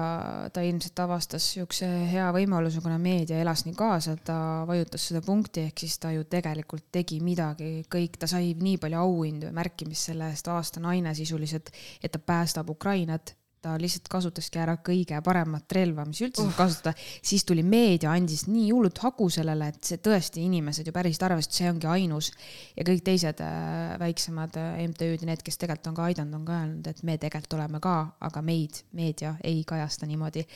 [0.52, 4.36] ta ilmselt avastas siukse hea võimaluse, kuna meedia elas nii kaasa, ta
[4.68, 9.00] vajutas seda punkti, ehk siis ta ju tegelikult tegi midagi, kõik, ta sai nii palju
[9.02, 11.72] auhindu ja märkimist selle eest, aasta naine sisuliselt,
[12.02, 16.92] et ta päästab Ukrainat ta lihtsalt kasutaski ära kõige paremat relva, mis üldse saab kasutada,
[17.22, 21.54] siis tuli meedia, andis nii hullult hagu sellele, et see tõesti inimesed ju päriselt arvasid,
[21.54, 22.32] see ongi ainus.
[22.76, 26.46] ja kõik teised äh, väiksemad äh, MTÜ-d ja need, kes tegelikult on ka aidanud, on
[26.48, 27.96] ka öelnud, et me tegelikult oleme ka,
[28.28, 30.46] aga meid meedia ei kajasta niimoodi.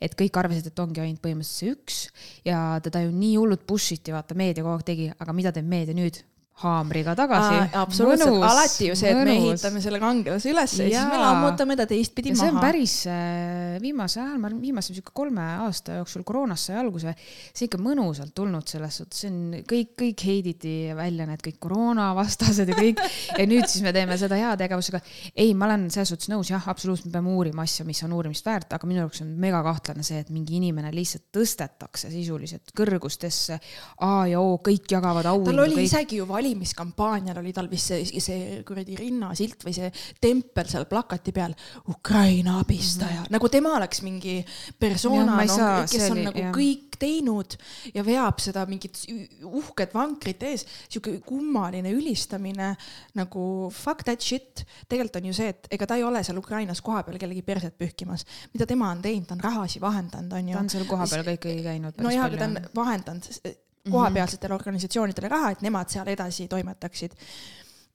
[0.00, 2.00] et kõik arvasid, et ongi ainult põhimõtteliselt see üks
[2.48, 5.68] ja teda ju nii hullult push iti, vaata meedia kogu aeg tegi, aga mida teeb
[5.68, 6.24] meedia nüüd?
[6.62, 7.56] Haamriga tagasi.
[7.76, 11.76] absoluutselt, alati ju see, et me ehitame selle kangelase ülesse ja, ja siis me lammutame
[11.76, 12.40] ta teistpidi maha.
[12.40, 16.78] see on päris äh, viimase ajal, ma arvan, viimase sihuke kolme aasta jooksul koroonas sai
[16.80, 17.12] alguse,
[17.52, 22.72] see ikka mõnusalt tulnud selles suhtes, see on kõik, kõik heiditi välja need kõik koroonavastased
[22.72, 25.02] ja kõik ja nüüd siis me teeme seda heategevusega.
[25.36, 28.48] ei, ma olen selles suhtes nõus, jah, absoluutselt, me peame uurima asja, mis on uurimist
[28.48, 33.60] väärt, aga minu jaoks on megakahtlane see, et mingi inimene lihtsalt tõstetakse sisuliselt kõrgustesse.
[34.08, 35.52] A ja O, kõik jagavad auhindu.
[35.52, 35.88] tal oli kõik...
[35.90, 39.90] isegi ju valimiskampaanial oli tal vist see, see kuradi rinnasilt või see
[40.22, 41.54] tempel seal plakati peal,
[41.90, 43.34] Ukraina abistaja mm, -hmm.
[43.34, 44.36] nagu tema oleks mingi
[44.78, 46.52] persona, no, kes on oli, nagu jah.
[46.54, 47.56] kõik teinud
[47.94, 49.02] ja veab seda mingit
[49.44, 52.74] uhket vankrit ees, sihuke kummaline ülistamine
[53.14, 54.64] nagu fuck that shit.
[54.88, 58.24] tegelikult on ju see, et ega ta ei ole seal Ukrainas kohapeal kellegi perset pühkimas,
[58.54, 60.54] mida tema on teinud, ta on rahasi vahendanud, on ju.
[60.54, 62.00] ta on seal kohapeal ka ikkagi käinud.
[62.00, 67.16] no jaa, aga ta on vahendanud kohapealsetele organisatsioonidele raha, et nemad seal edasi toimetaksid.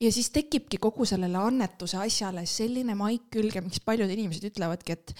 [0.01, 5.13] ja siis tekibki kogu sellele annetuse asjale selline maik külge, miks paljud inimesed ütlevadki, et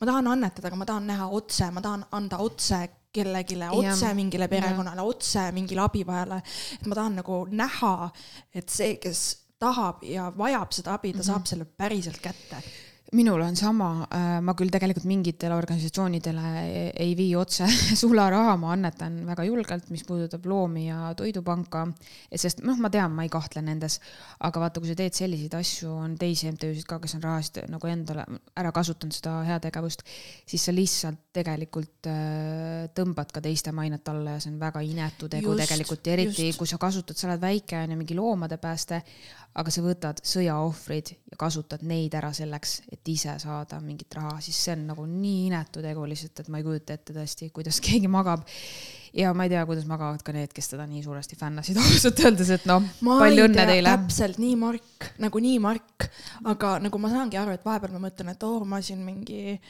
[0.00, 2.80] ma tahan annetada, aga ma tahan näha otse, ma tahan anda otse
[3.14, 6.40] kellelegi, otse mingile perekonnale, otse mingile abivajale.
[6.80, 8.10] et ma tahan nagu näha,
[8.54, 9.22] et see, kes
[9.58, 11.26] tahab ja vajab seda abi, ta mm -hmm.
[11.26, 12.62] saab selle päriselt kätte
[13.12, 13.88] minul on sama,
[14.42, 16.52] ma küll tegelikult mingitele organisatsioonidele
[17.04, 17.66] ei vii otse
[18.02, 21.84] sularaha, ma annetan väga julgelt, mis puudutab loomi ja toidupanka.
[22.30, 24.00] sest noh, ma tean, ma ei kahtle nendes,
[24.40, 27.90] aga vaata, kui sa teed selliseid asju, on teisi MTÜ-sid ka, kes on rahast nagu
[27.90, 30.02] endale ära kasutanud seda heategevust,
[30.48, 32.08] siis sa lihtsalt tegelikult
[32.96, 36.50] tõmbad ka teiste mainet alla ja see on väga inetu tegu just, tegelikult ja eriti,
[36.58, 39.02] kui sa kasutad, sa oled väike on ju mingi loomade pääste,
[39.54, 44.58] aga sa võtad sõjaohvrid ja kasutad neid ära selleks, et ise saada mingit raha, siis
[44.58, 48.10] see on nagu nii inetu tegu lihtsalt, et ma ei kujuta ette tõesti, kuidas keegi
[48.10, 48.42] magab.
[49.14, 52.50] ja ma ei tea, kuidas magavad ka need, kes teda nii suuresti fännasid, ausalt öeldes,
[52.56, 53.94] et noh, palju õnne teile.
[53.94, 56.08] täpselt nii Mark, nagu nii Mark,
[56.50, 59.60] aga nagu ma saangi aru, et vahepeal ma mõtlen, et oo, ma siin mingi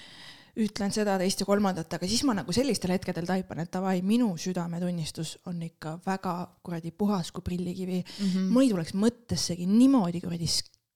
[0.60, 4.30] ütlen seda, teist ja kolmandat, aga siis ma nagu sellistel hetkedel taipan, et davai, minu
[4.40, 8.28] südametunnistus on ikka väga kuradi puhas kui prillikivi mm.
[8.28, 8.52] -hmm.
[8.52, 10.46] mul ei tuleks mõttessegi niimoodi kuradi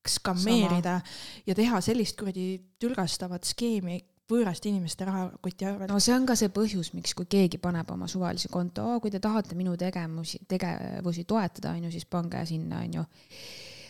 [0.09, 1.43] skammeerida Sama.
[1.47, 2.47] ja teha sellist kuradi
[2.79, 5.91] tülgastavat skeemi võõraste inimeste rahakoti arvelt.
[5.91, 9.21] no see on ka see põhjus, miks, kui keegi paneb oma suvalise konto, kui te
[9.25, 13.05] tahate minu tegevusi, tegevusi toetada, on ju, siis pange sinna, on ju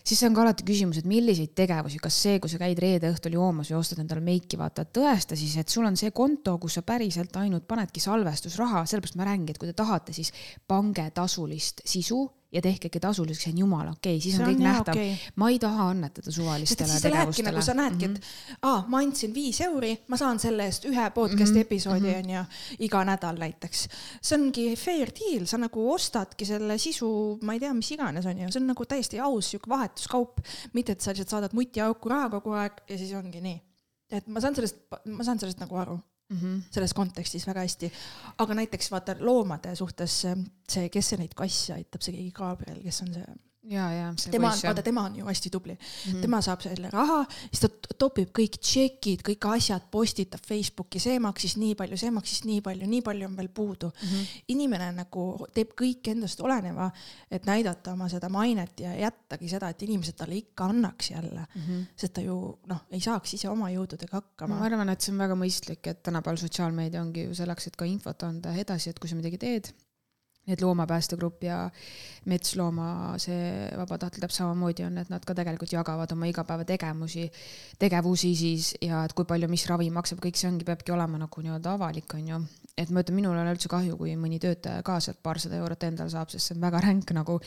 [0.09, 3.11] siis see on ka alati küsimus, et milliseid tegevusi, kas see, kui sa käid reede
[3.12, 6.79] õhtul joomas või ostad endale meiki, vaata, tõesta siis, et sul on see konto, kus
[6.79, 10.33] sa päriselt ainult panedki salvestusraha, sellepärast ma räägingi, et kui te tahate, siis
[10.68, 14.55] pange tasulist sisu ja tehke ikka tasuliseks, see on jumala okei okay., siis on, on
[14.55, 15.17] kõik nähtav okay..
[15.37, 17.51] ma ei taha annetada suvalistele Sest tegevustele.
[17.51, 18.55] nagu sa näedki mm, -hmm.
[18.57, 21.67] et aa, ma andsin viis euri, ma saan selle eest ühe podcast'i mm -hmm.
[21.69, 22.77] episoodi onju mm -hmm.
[22.89, 23.89] iga nädal näiteks.
[24.23, 28.53] see ongi fair deal, sa nagu ostadki selle sisu, ma ei tea, mis iganes onju,
[28.53, 30.41] see on nagu täiesti aus sihuke vahetuskaup,
[30.73, 33.61] mitte et sa lihtsalt saadad mutiauku raha kogu aeg ja siis ongi nii.
[34.11, 36.62] et ma saan sellest, ma saan sellest nagu aru mm -hmm.
[36.71, 37.93] selles kontekstis väga hästi.
[38.38, 40.21] aga näiteks vaata loomade suhtes
[40.69, 43.27] see, kes see neid kasse aitab, see keegi Gabriel, kes on see
[43.69, 46.13] ja, ja tema on, vaata, tema on ju hästi tubli mm.
[46.13, 46.21] -hmm.
[46.21, 51.57] tema saab selle raha, siis ta topib kõik tšekid, kõik asjad, postitab Facebooki, see maksis
[51.57, 54.09] nii palju, see maksis nii palju, nii palju on veel puudu mm.
[54.09, 54.43] -hmm.
[54.49, 56.91] inimene nagu teeb kõik endast oleneva,
[57.31, 61.63] et näidata oma seda mainet ja jättagi seda, et inimesed talle ikka annaks jälle mm.
[61.63, 61.85] -hmm.
[61.97, 65.19] sest ta ju noh, ei saaks ise oma jõududega hakkama ma arvan, et see on
[65.19, 69.09] väga mõistlik, et tänapäeval sotsiaalmeedia ongi ju selleks, et ka infot anda edasi, et kui
[69.09, 69.73] sa midagi teed,
[70.49, 71.59] et Loomapäästegrupp ja
[72.29, 77.27] Metslooma see vabatahtlik täpselt samamoodi on, et nad ka tegelikult jagavad oma igapäevategevusi,
[77.81, 81.45] tegevusi siis ja et kui palju, mis ravi maksab, kõik see ongi, peabki olema nagu
[81.45, 82.41] nii-öelda avalik, on ju.
[82.79, 85.89] et ma ütlen, minul ei ole üldse kahju, kui mõni töötaja ka sealt paarsada eurot
[85.89, 87.39] endale saab, sest see on väga ränk nagu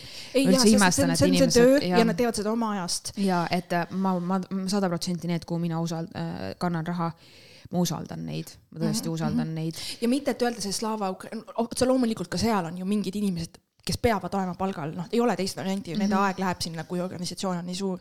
[1.91, 3.13] ja nad teevad seda oma ajast.
[3.21, 7.11] ja et ma, ma sada protsenti need, kuhu mina usald- äh,, kannan raha,
[7.71, 9.75] ma usaldan neid, ma tõesti Mhm, usaldan neid.
[10.01, 13.57] ja mitte, et öelda see Slava Ukra-, otse loomulikult ka seal on ju mingid inimesed,
[13.83, 16.23] kes peavad olema palgal, noh, ei ole teist varianti nende Mhm.
[16.23, 17.99] aeg läheb sinna, kui organisatsioon on nii suur.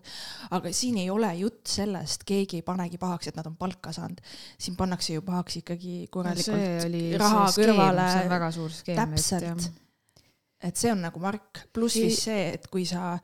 [0.50, 4.20] aga siin ei ole jutt sellest, keegi ei panegi pahaks, et nad on palka saanud.
[4.58, 8.12] siin pannakse ju pahaks ikkagi korralikult oli raha skeem, kõrvale.
[8.12, 8.96] see on väga suur skeem.
[8.98, 9.70] täpselt.
[10.62, 13.18] et see on nagu mark, pluss siis see, et kui sa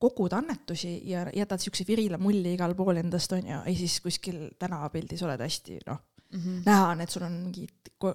[0.00, 5.22] kogud annetusi ja jätad siukse virila mulli igal pool endast onju, ja siis kuskil tänavapildis
[5.26, 5.98] oled hästi noh,
[6.32, 6.62] Mhm.
[6.66, 7.66] näha on, et sul on mingi
[8.04, 8.14] ko-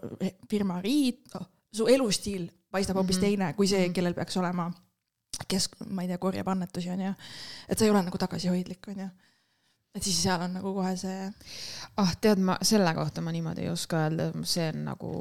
[0.49, 1.41] firma riid no,,
[1.73, 3.19] su elustiil paistab hoopis mm.
[3.19, 3.25] -hmm.
[3.25, 3.93] teine kui see, Mhm.
[3.93, 4.71] kellel peaks olema,
[5.47, 7.13] kes, ma ei tea, korjab annetusi onju.
[7.69, 9.07] et sa ei ole nagu tagasihoidlik onju.
[9.95, 11.27] Et siis seal on nagu kohe see,
[12.01, 15.12] ah, tead ma selle kohta ma niimoodi ei oska öelda, see on nagu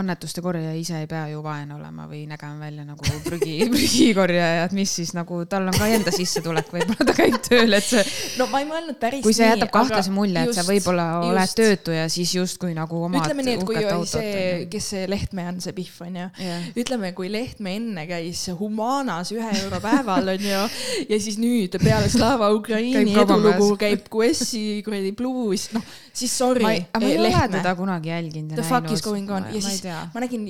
[0.00, 4.76] annetuste korjaja ise ei pea ju vaene olema või nägema välja nagu prügi, prügikorjaja, et
[4.76, 8.04] mis siis nagu tal on ka enda sissetulek, võib-olla ta käib tööl, et see,
[8.40, 11.08] no ma ei mõelnud päris kui see nii, jätab kahtlase aga mulje, et sa võib-olla
[11.28, 15.44] oled töötu ja siis justkui nagu omad ütleme nii, et kui see kes see Lehtme
[15.50, 16.66] on, see Pihv onju Jah.
[16.80, 20.64] ütleme, kui Lehtme enne käis Humanas ühe euro päeval onju
[21.10, 23.33] ja siis nüüd peale Slava Ukraini kaubamäes.
[23.38, 27.74] Edulugu käib QS-i kuradi bluus, noh siis sorry ma ei, ma ei ole Lehtme teda
[27.78, 28.98] kunagi jälginud ja The fuck näinud.
[28.98, 29.82] is going on ja siis
[30.14, 30.46] ma nägin,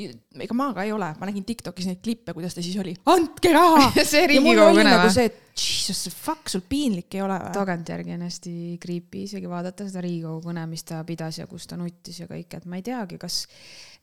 [0.46, 3.54] ega ma ka ei ole, ma nägin Tiktokis neid klippe, kuidas ta siis oli, andke
[3.54, 3.88] raha.
[4.12, 5.14] see Riigikogu kõne nagu või?
[5.16, 7.54] see, et jesus, fuck, sul piinlik ei ole või?
[7.56, 11.80] tagantjärgi on hästi creepy isegi vaadata seda Riigikogu kõne, mis ta pidas ja kus ta
[11.80, 13.44] nuttis ja kõik, et ma ei teagi, kas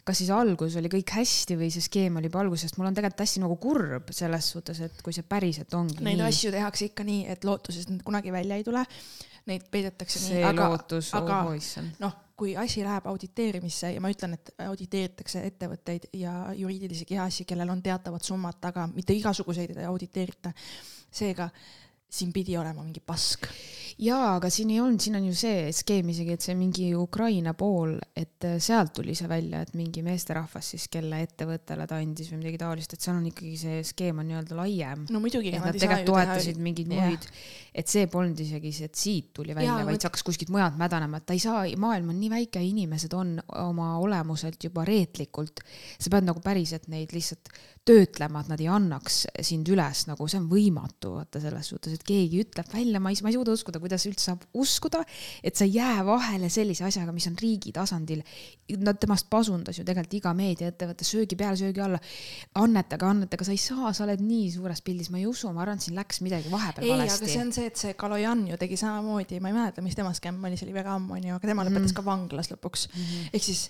[0.07, 3.25] kas siis alguses oli kõik hästi või see skeem oli juba algusest, mul on tegelikult
[3.25, 6.27] hästi nagu kurb selles suhtes, et kui see päriselt ongi Neid nii.
[6.29, 8.83] asju tehakse ikka nii, et lootuses need kunagi välja ei tule.
[9.49, 10.67] Neid peidetakse see nii, aga
[11.17, 11.95] aga oh issand.
[12.01, 17.69] noh, kui asi läheb auditeerimisse ja ma ütlen, et auditeeritakse ettevõtteid ja juriidilisi kehasid, kellel
[17.69, 20.53] on teatavad summad taga, mitte igasuguseid ei auditeerita.
[21.11, 21.49] seega
[22.11, 23.47] siin pidi olema mingi pask.
[24.01, 27.53] jaa, aga siin ei olnud, siin on ju see skeem isegi, et see mingi Ukraina
[27.57, 32.31] pool, et äh, sealt tuli see välja, et mingi meesterahvas siis, kelle ettevõttele ta andis
[32.33, 35.05] või midagi taolist, et seal on ikkagi see skeem on nii-öelda laiem.
[35.11, 35.53] no muidugi.
[35.53, 37.11] et nad tegelikult toetasid mingeid Jah.
[37.11, 37.27] muid,
[37.83, 40.79] et see polnud isegi see, et siit tuli välja vaid vot- see hakkas kuskilt mujalt
[40.81, 45.63] mädanema, et ta ei saa, maailm on nii väike, inimesed on oma olemuselt juba reetlikult,
[45.99, 47.53] sa pead nagu päriselt neid lihtsalt
[47.87, 52.03] töötlema, et nad ei annaks sind üles, nagu see on võimatu, vaata selles suhtes, et
[52.05, 55.01] keegi ütleb välja, ma ei, ma ei suuda uskuda, kuidas üldse saab uskuda,
[55.41, 58.21] et sa ei jää vahele sellise asjaga, mis on riigi tasandil.
[58.85, 61.97] Nad temast pasundas ju tegelikult iga meediaettevõte söögi peale, söögi alla,
[62.61, 65.81] annetage, annetage, sa ei saa, sa oled nii suures pildis, ma ei usu, ma arvan,
[65.81, 68.57] et siin läks midagi vahepeal ei, aga valesti see on see, et see Kalojan ju
[68.61, 71.49] tegi samamoodi, ma ei mäleta, mis tema skämm oli, see oli väga ammu onju, aga
[71.49, 71.97] tema lõpetas Mhm.
[71.97, 72.87] ka vanglas lõpuks.
[72.93, 73.33] Mhm.
[73.33, 73.69] ehk siis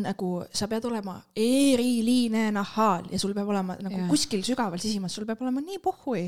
[0.00, 4.08] nagu sa pead olema eriline nahhaal ja sul peab olema nagu ja.
[4.08, 6.26] kuskil sügaval sisimas, sul peab olema nii pohhui,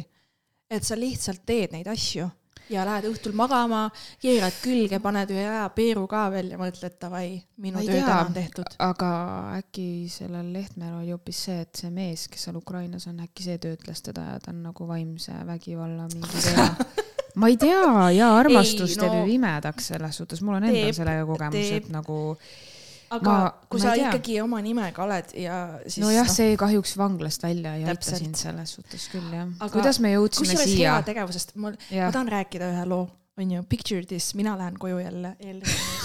[0.70, 2.29] et sa lihtsalt teed neid asju
[2.72, 3.87] ja lähed õhtul magama,
[4.22, 7.29] keerad külge, paned ühe hea peeru ka veel ja mõtled davai,
[7.61, 8.77] minu töö täna on tehtud.
[8.85, 9.11] aga
[9.59, 13.61] äkki sellel Lehtmel oli hoopis see, et see mees, kes seal Ukrainas on, äkki see
[13.62, 16.68] töötles teda ja ta on nagu vaimse vägivalla mingi teema.
[17.40, 20.88] ma ei tea ja armastus Ei, teeb no- ju imedaks selles suhtes, mul on endal
[20.88, 21.85] Teeb, sellega kogemus, teeb.
[21.85, 22.18] et nagu
[23.11, 24.12] aga Ma- ma, kui ma sa tea.
[24.12, 28.77] ikkagi oma nimega oled ja siis nojah, see kahjuks vanglast välja ei aita sind selles
[28.79, 29.51] suhtes küll jah.
[29.59, 33.05] Aga kuidas me jõudsime siia tegevusest, ma, jah ma, tahan rääkida ühe loo,
[33.40, 35.35] onju, picture this, mina lähen koju jälle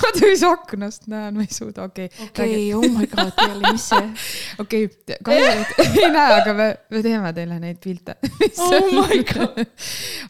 [0.02, 2.28] vaata mis aknast näen, ma ei suuda, okei okay..
[2.28, 4.06] okei, oh my god, jälle, mis see?
[4.64, 5.66] okei okay,, kahju,
[6.04, 8.18] ei näe, aga me, me teeme teile neid pilte.
[8.58, 9.66] Oh my god.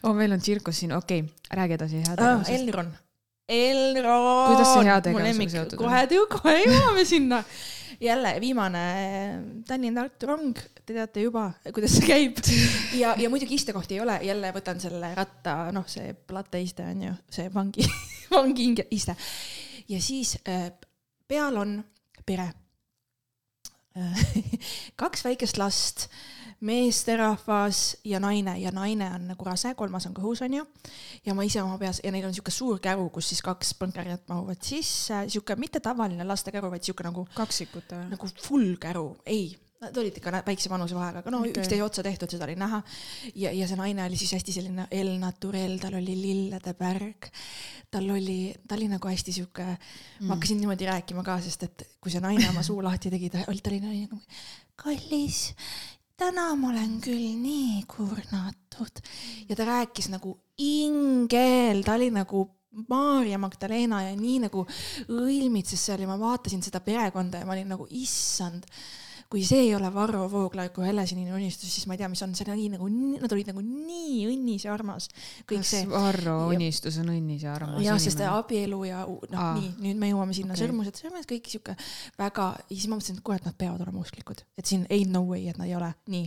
[0.02, 2.42] oh, meil on tsirkus siin, okei okay,, räägi edasi ah,.
[2.48, 2.92] Elron.
[3.50, 4.54] Elron.
[4.54, 5.84] Kuidas see heategevusega seotud on?
[5.84, 7.42] kohe, kohe jõuame sinna.
[8.00, 8.82] jälle viimane
[9.68, 12.38] Tallinna-Tartu rong, te teate juba, kuidas see käib.
[12.96, 17.12] ja, ja muidugi istekohti ei ole, jälle võtan selle ratta, noh, see plateiste on ju,
[17.32, 17.84] see vangi,
[18.36, 19.16] vangi iste.
[19.92, 20.70] ja siis äh,
[21.28, 21.80] peal on
[22.26, 22.50] pere.
[25.02, 26.06] kaks väikest last,
[26.60, 30.66] meesterahvas ja naine ja naine on nagu rase, kolmas on kõhus, onju.
[31.26, 34.28] ja ma ise oma peas ja neil on siuke suur käru, kus siis kaks põnkarit
[34.28, 37.26] mahuvad sisse, siuke mitte tavaline laste käru, vaid siuke nagu.
[37.34, 38.12] kaksikute või?
[38.14, 41.54] nagu full käru, ei Nad olid ikka väikse vanusevahega, aga no okay.
[41.54, 42.82] üksteise otsa tehtud, seda oli näha.
[43.32, 47.30] ja, ja see naine oli siis hästi selline el naturel, tal oli lillede pärg.
[47.90, 51.86] tal oli, ta oli nagu hästi sihuke mm., ma hakkasin niimoodi rääkima ka, sest et
[51.96, 54.20] kui see naine oma suu lahti tegi, ta oli, ta oli nagu
[54.84, 55.40] kallis,
[56.20, 59.00] täna ma olen küll nii kurnatud.
[59.48, 62.44] Ja ta rääkis nagu ingel, ta oli nagu
[62.90, 64.66] Maarja Magdalena ja nii nagu
[65.10, 68.68] õilmitses seal ja ma vaatasin seda perekonda ja ma olin nagu issand
[69.30, 72.32] kui see ei ole Varro Vooglaid kui Helesinine unistus, siis ma ei tea, mis on,
[72.34, 75.06] see oli nagu, nad olid nagu nii õnnis ja armas.
[75.46, 75.86] kas see...
[75.90, 77.78] Varro unistus on õnnis ja armas?
[77.84, 80.64] jah, sest abielu ja noh, nii, nüüd me jõuame sinna okay.
[80.64, 81.78] sõrmused, sõrmed, kõik sihuke
[82.18, 85.22] väga, ja siis ma mõtlesin, et kurat, nad peavad olema usklikud, et siin ain't no
[85.30, 86.26] way, et nad ei ole, nii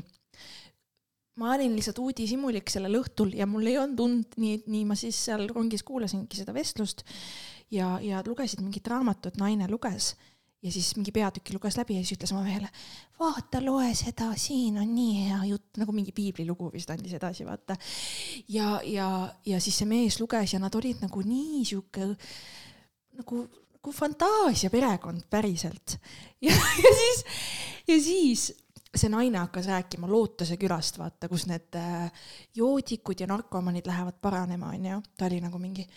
[1.41, 5.17] ma olin lihtsalt uudishimulik sellel õhtul ja mul ei olnud und, nii, nii ma siis
[5.27, 7.01] seal rongis kuulasingi seda vestlust
[7.73, 10.13] ja, ja lugesid mingit raamatut, naine luges
[10.63, 12.69] ja siis mingi peatüki luges läbi ja siis ütles oma mehele,
[13.19, 17.77] vaata, loe seda, siin on nii hea jutt, nagu mingi piiblilugu vist andis edasi, vaata.
[18.53, 19.09] ja, ja,
[19.45, 22.07] ja siis see mees luges ja nad olid nagu nii sihuke
[23.19, 23.43] nagu,
[23.77, 25.97] nagu fantaasia perekond päriselt.
[26.47, 27.25] ja, ja siis,
[27.87, 28.49] ja siis
[28.93, 34.71] see naine hakkas rääkima Lootuse külast, vaata, kus need äh, joodikud ja narkomanid lähevad paranema,
[34.77, 35.01] onju.
[35.17, 35.87] ta oli nagu mingi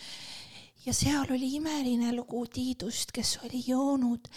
[0.86, 4.28] ja seal oli imeline lugu Tiidust, kes oli joonud.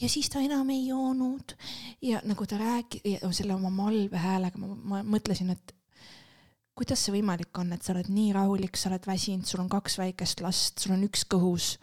[0.00, 1.54] Ja siis ta enam ei joonud.
[2.02, 5.74] Ja nagu ta rääkis, selle oma malbe häälega ma, ma mõtlesin, et
[6.78, 9.98] kuidas see võimalik on, et sa oled nii rahulik, sa oled väsinud, sul on kaks
[10.00, 11.76] väikest last, sul on üks kõhus.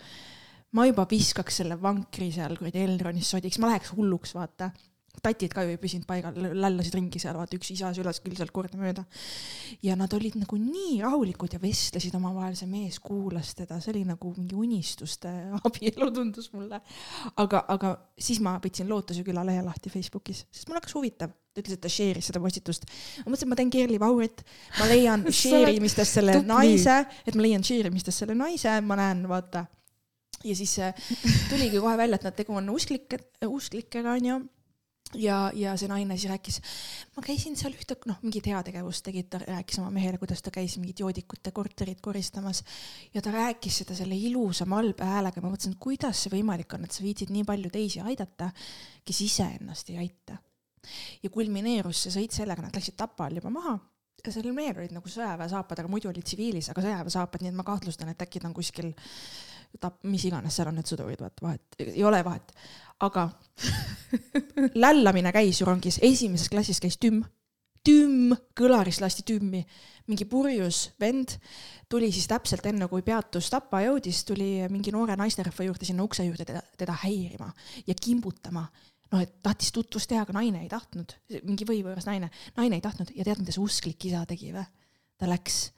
[0.71, 4.69] ma juba viskaks selle vankri seal kuradi Elronis sodiks, ma läheks hulluks, vaata
[5.23, 8.53] tatid ka ju ei püsinud paigal, lällasid ringi seal, vaata üks isa süles küll sealt
[8.55, 9.05] kordamööda.
[9.85, 14.05] ja nad olid nagu nii rahulikud ja vestlesid omavahel, see mees kuulas teda, see oli
[14.09, 15.31] nagu mingi unistuste
[15.67, 16.81] abielu tundus mulle.
[17.35, 21.63] aga, aga siis ma võtsin Lootuse küla lehe lahti Facebookis, sest mul hakkas huvitav ta
[21.63, 22.85] ütles, et ta share'is seda postitust.
[23.23, 24.45] ma mõtlesin, et ma teen Kerli Vaurit,
[24.77, 29.25] ma leian share imistest selle naise, et ma leian share imistest selle naise, ma näen,
[29.29, 29.65] vaata.
[30.45, 30.77] ja siis
[31.49, 34.39] tuligi kohe välja, et nad tegu on usklike, usklikega onju
[35.17, 36.59] ja, ja see naine siis rääkis,
[37.15, 40.77] ma käisin seal ühte, noh, mingit heategevust tegid, ta rääkis oma mehele, kuidas ta käis
[40.79, 42.63] mingit joodikute korterit koristamas.
[43.13, 46.95] Ja ta rääkis seda selle ilusa malbe häälega, ma mõtlesin, kuidas see võimalik on, et
[46.95, 48.51] sa viitsid nii palju teisi aidata,
[49.05, 50.37] kes iseennast ei aita.
[51.23, 53.77] ja kulmineerus see sõit sellega, nad läksid Tapa all juba maha.
[54.19, 57.63] Ja sellel mehel olid nagu sõjaväesaapad, aga muidu olid tsiviilis, aga sõjaväesaapad, nii et ma
[57.67, 58.89] kahtlustan, et äkki ta on kuskil
[59.79, 62.51] tap-, mis iganes seal on need sõdurid, vaat vahet, ei ole vahet
[62.99, 63.29] aga
[64.75, 67.23] lällamine käis ju rongis, esimeses klassis käis tümm,
[67.85, 69.65] tümm, kõlarist lasti tümmi.
[70.09, 71.35] mingi purjus vend
[71.89, 76.25] tuli siis täpselt enne, kui peatus Tapa jõudis, tuli mingi noore naisterahva juurde sinna ukse
[76.25, 77.51] juurde teda, teda häirima
[77.87, 78.65] ja kimbutama.
[79.11, 83.09] Noh, et tahtis tutvust teha, aga naine ei tahtnud, mingi võivõõras naine, naine ei tahtnud.
[83.17, 84.65] Ja tead, mida see usklik isa tegi või?
[85.19, 85.71] ta läks,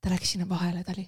[0.00, 1.06] ta läks sinna vahele, ta oli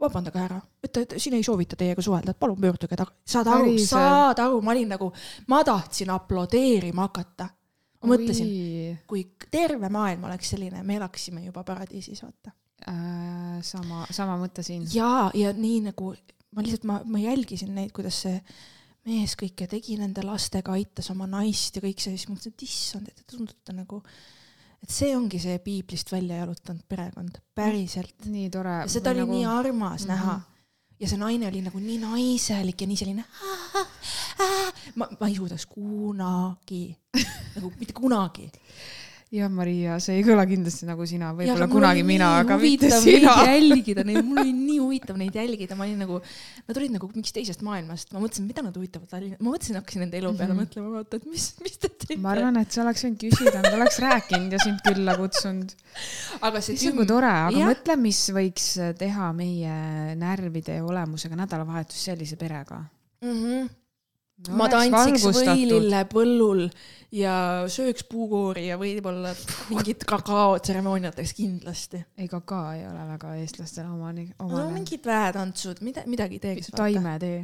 [0.00, 3.16] vabandage ära, et, et siin ei soovita teiega suhelda, et palun pöörduge tagasi.
[3.32, 5.08] saad aru, saad aru, ma olin nagu,
[5.48, 7.48] ma tahtsin aplodeerima hakata.
[8.02, 8.50] ma mõtlesin,
[9.08, 12.52] kui terve maailm oleks selline, me elaksime juba paradiisis, vaata
[12.90, 13.60] äh,.
[13.64, 14.84] sama, sama mõte siin.
[14.92, 16.12] ja, ja nii nagu
[16.56, 18.40] ma lihtsalt, ma, ma jälgisin neid, kuidas see
[19.06, 23.10] mees kõike tegi nende lastega, aitas oma naist ja kõik see, siis mõtlesin, et issand,
[23.10, 24.00] et te tundute nagu
[24.86, 28.28] et see ongi see piiblist välja jalutanud perekond, päriselt.
[28.30, 28.84] nii tore.
[28.90, 29.32] seda oli nagu...
[29.32, 30.14] nii armas mm -hmm.
[30.14, 30.40] näha.
[31.00, 33.24] ja see naine oli nagu nii naiselik ja nii selline.
[34.94, 36.96] ma, ma ei suudaks kunagi
[37.56, 38.50] nagu mitte kunagi
[39.34, 43.32] jah, Maria, see ei kõla kindlasti nagu sina, võib-olla kunagi mina, aga mitte sina.
[43.48, 46.20] jälgida neid, mul oli nii huvitav neid jälgida, ma olin nagu,
[46.68, 50.04] nad olid nagu mingist teisest maailmast, ma mõtlesin, mida nad huvitavad Tallinna, ma mõtlesin, hakkasin
[50.04, 50.68] nende elu peale mm -hmm.
[50.68, 52.20] mõtlema, vaata, et mis, mis te teete.
[52.22, 55.74] ma arvan, et sa oleks võinud küsida, nad oleks rääkinud ja sind külla kutsunud.
[56.40, 56.94] aga see tüm...
[56.94, 57.72] nagu tore, aga ja.
[57.72, 59.74] mõtle, mis võiks teha meie
[60.22, 62.84] närvide ja olemusega nädalavahetus sellise perega
[63.22, 63.34] mm.
[63.34, 63.74] -hmm
[64.44, 66.66] no, ma tantsiks võilille põllul
[67.16, 67.34] ja
[67.72, 69.32] sööks puukoori ja võib-olla
[69.70, 72.02] mingit kakaotseremooniat teeks kindlasti.
[72.18, 74.62] ei, kakaa ei ole väga eestlastele omane, omane..
[74.62, 76.72] no mingid väetantsud, mida, midagi teeks.
[76.76, 77.42] taimetee.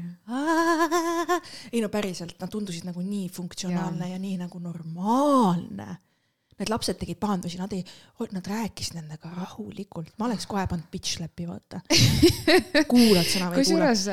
[1.72, 5.96] ei no päriselt, nad tundusid nagu nii funktsionaalne ja, ja nii nagu normaalne
[6.62, 7.82] need lapsed tegid pahandusi, nad ei,
[8.32, 11.82] nad rääkisid nendega rahulikult, ma oleks kohe pannud bitch slap'i, vaata.
[12.92, 13.90] kuulad sõna või ei kuula.
[13.90, 14.04] kusjuures,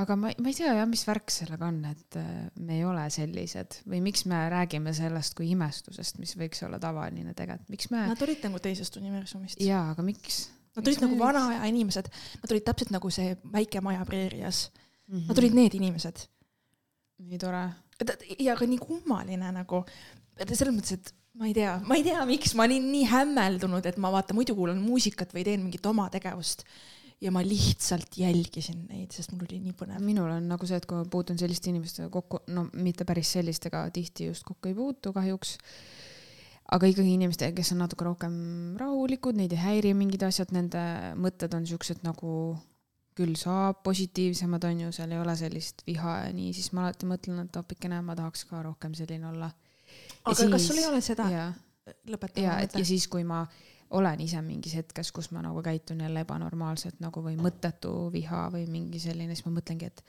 [0.00, 2.28] aga ma, ma ei tea jah, mis värk sellega on, et äh,
[2.62, 7.34] me ei ole sellised või miks me räägime sellest kui imestusest, mis võiks olla tavaline
[7.36, 8.06] tegelikult, miks me.
[8.10, 9.60] Nad olid nagu teisest universumist.
[9.62, 10.46] jaa, aga miks?
[10.76, 12.08] Nad olid nagu vana aja inimesed,
[12.42, 15.18] nad olid täpselt nagu see väike maja preerias mm.
[15.18, 15.28] -hmm.
[15.28, 16.26] Nad olid need inimesed.
[17.18, 17.70] nii tore.
[18.38, 19.84] ja ka nii kummaline nagu,
[20.52, 23.98] selles mõttes, et ma ei tea, ma ei tea, miks ma olin nii hämmeldunud, et
[24.00, 26.64] ma vaata muidu kuulan muusikat või teen mingit oma tegevust
[27.20, 30.02] ja ma lihtsalt jälgisin neid, sest mul oli nii põnev.
[30.04, 33.86] minul on nagu see, et kui ma puutun selliste inimestega kokku, no mitte päris sellistega,
[33.92, 35.56] tihti just kokku ei puutu kahjuks.
[36.76, 38.38] aga ikkagi inimestega, kes on natuke rohkem
[38.80, 40.80] rahulikud, neid ei häiri mingid asjad, nende
[41.16, 42.56] mõtted on siuksed nagu
[43.16, 47.08] küll saab positiivsemad, on ju, seal ei ole sellist viha ja nii, siis ma alati
[47.08, 49.48] mõtlen, et appikene, ma tahaks ka rohkem selline olla
[50.26, 51.30] aga siis, kas sul ei ole seda?
[52.10, 52.42] lõpeta.
[52.42, 53.44] ja, et ja siis, kui ma
[53.96, 58.66] olen ise mingis hetkes, kus ma nagu käitun jälle ebanormaalselt nagu või mõttetu viha või
[58.70, 60.02] mingi selline, siis ma mõtlengi, et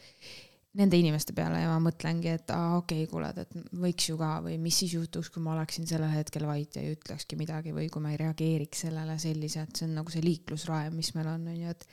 [0.78, 4.32] nende inimeste peale ja ma mõtlengi, et aa okei okay,, kuule, et võiks ju ka
[4.46, 7.90] või mis siis juhtuks, kui ma oleksin sellel hetkel vait ja ei ütlekski midagi või
[7.94, 11.62] kui ma ei reageeriks sellele selliselt, see on nagu see liiklusraev, mis meil on, on
[11.62, 11.88] ju, et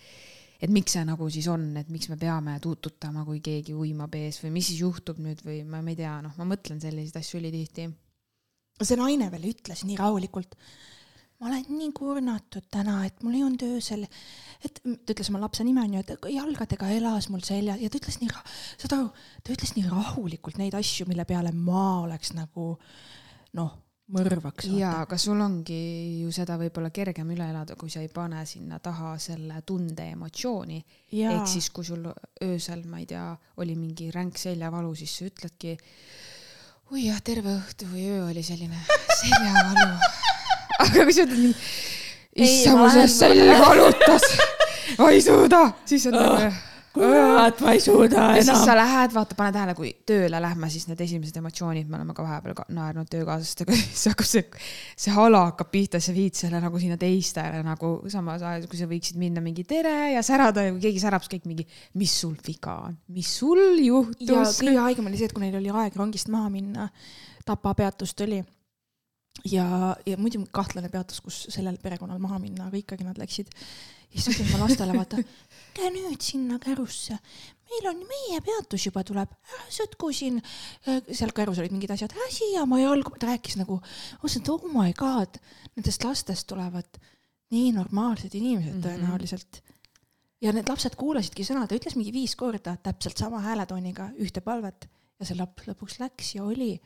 [0.64, 4.38] et miks see nagu siis on, et miks me peame tuututama, kui keegi uimab ees
[4.40, 7.40] või mis siis juhtub nüüd või ma, ma ei tea, noh, ma mõtlen selliseid asju
[7.42, 7.90] ülitihti
[8.82, 10.56] see naine veel ütles nii rahulikult.
[11.40, 14.06] ma olen nii kurnatud täna, et mul ei olnud öösel,
[14.64, 18.20] et ta ütles oma lapse nime onju, et jalgadega elas mul seljas ja ta ütles
[18.22, 18.30] nii,
[18.80, 19.08] saad aru,
[19.44, 22.76] ta ütles nii rahulikult neid asju, mille peale ma oleks nagu
[23.58, 23.74] noh
[24.12, 24.68] mõrvaks.
[24.76, 28.78] jaa, aga sul ongi ju seda võib-olla kergem üle elada, kui sa ei pane sinna
[28.84, 30.84] taha selle tunde emotsiooni.
[31.12, 32.06] ehk siis, kui sul
[32.42, 35.76] öösel, ma ei tea, oli mingi ränk seljavalu, siis sa ütledki
[36.92, 38.76] oi jah, terve õhtu või öö oli selline
[39.20, 39.88] seljavalu.
[40.84, 41.56] aga kui sa ütled nii,
[42.44, 44.28] issand, see selg valutas,
[44.98, 46.52] ma ei suuda, siis on nagu
[46.94, 48.36] kurat, ma ei suuda enam.
[48.38, 51.98] ja siis sa lähed, vaata, pane tähele, kui tööle lähme, siis need esimesed emotsioonid, me
[51.98, 54.44] oleme ka vahepeal ka naernud töökaaslastega, siis hakkab see,
[55.06, 58.88] see hala hakkab pihta, sa viid selle nagu sinna teistele nagu samas ajas, kui sa
[58.90, 61.68] võiksid minna mingi tere ja särada ja kui keegi särab, siis kõik mingi,
[62.00, 64.30] mis sul viga on, mis sul juhtus.
[64.30, 66.90] ja kõige haigem oli see, et kui neil oli aeg rongist maha minna,
[67.44, 68.38] Tapa peatust oli
[69.42, 73.50] ja, ja muidu kahtlane peatus, kus sellel perekonnal maha minna, aga ikkagi nad läksid
[74.14, 75.18] siis ütlen ma lastele, vaata,
[75.76, 77.18] käi nüüd sinna kärusse.
[77.70, 80.40] meil on, meie peatus juba tuleb, ära sõtku siin.
[80.84, 84.52] seal kärus olid mingid asjad, ära siia oma jalgu, ta rääkis nagu, ma mõtlesin, et
[84.54, 85.38] oh my god,
[85.74, 87.00] nendest lastest tulevad
[87.54, 88.84] nii normaalsed inimesed mhm.
[88.86, 89.70] tõenäoliselt mm.
[89.70, 90.18] -hmm.
[90.46, 94.88] ja need lapsed kuulasidki sõna, ta ütles mingi viis korda täpselt sama hääletooniga ühte palvet
[95.18, 96.80] ja see laps lõpuks läks ja oli.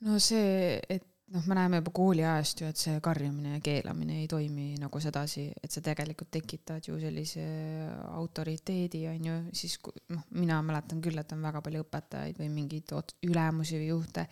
[0.00, 4.28] no see, et noh, me näeme juba kooliajast ju, et see karjumine ja keelamine ei
[4.30, 7.44] toimi nagu sedasi, et sa tegelikult tekitad ju sellise
[8.12, 9.78] autoriteedi, on ju, siis
[10.14, 12.94] noh, mina mäletan küll, et on väga palju õpetajaid või mingeid
[13.26, 14.26] ülemusi või juhte,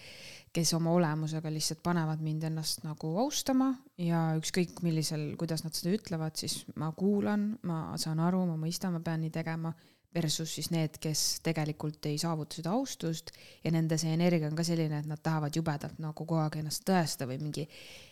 [0.55, 5.97] kes oma olemusega lihtsalt panevad mind ennast nagu austama ja ükskõik millisel, kuidas nad seda
[5.97, 9.75] ütlevad, siis ma kuulan, ma saan aru, ma mõistan, ma pean nii tegema
[10.15, 13.33] versus siis need, kes tegelikult ei saavuta seda austust
[13.65, 16.85] ja nende see energia on ka selline, et nad tahavad jubedalt nagu kogu aeg ennast
[16.87, 17.65] tõestada või mingi,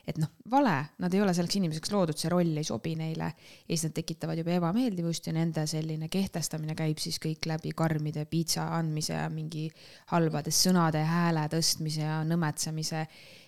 [0.09, 3.69] et noh, vale, nad ei ole selleks inimeseks loodud, see roll ei sobi neile ja
[3.69, 8.67] siis nad tekitavad juba ebameeldivust ja nende selline kehtestamine käib siis kõik läbi karmide piitsa
[8.79, 9.69] andmise ja mingi
[10.15, 13.07] halbade sõnade hääle tõstmise ja nõmetsemise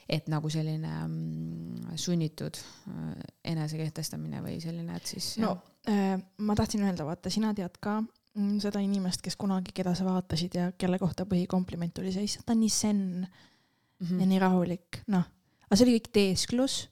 [0.09, 3.14] et nagu selline mm, sunnitud äh,
[3.55, 5.30] enesekehtestamine või selline, et siis.
[5.42, 5.57] no
[5.88, 8.02] äh, ma tahtsin öelda, vaata, sina tead ka
[8.35, 12.55] seda inimest, kes kunagi, keda sa vaatasid ja kelle kohta põhikompliment oli see, issand, ta
[12.57, 14.20] on nii zen mm -hmm.
[14.20, 15.24] ja nii rahulik, noh.
[15.68, 16.89] aga see oli kõik teesklus.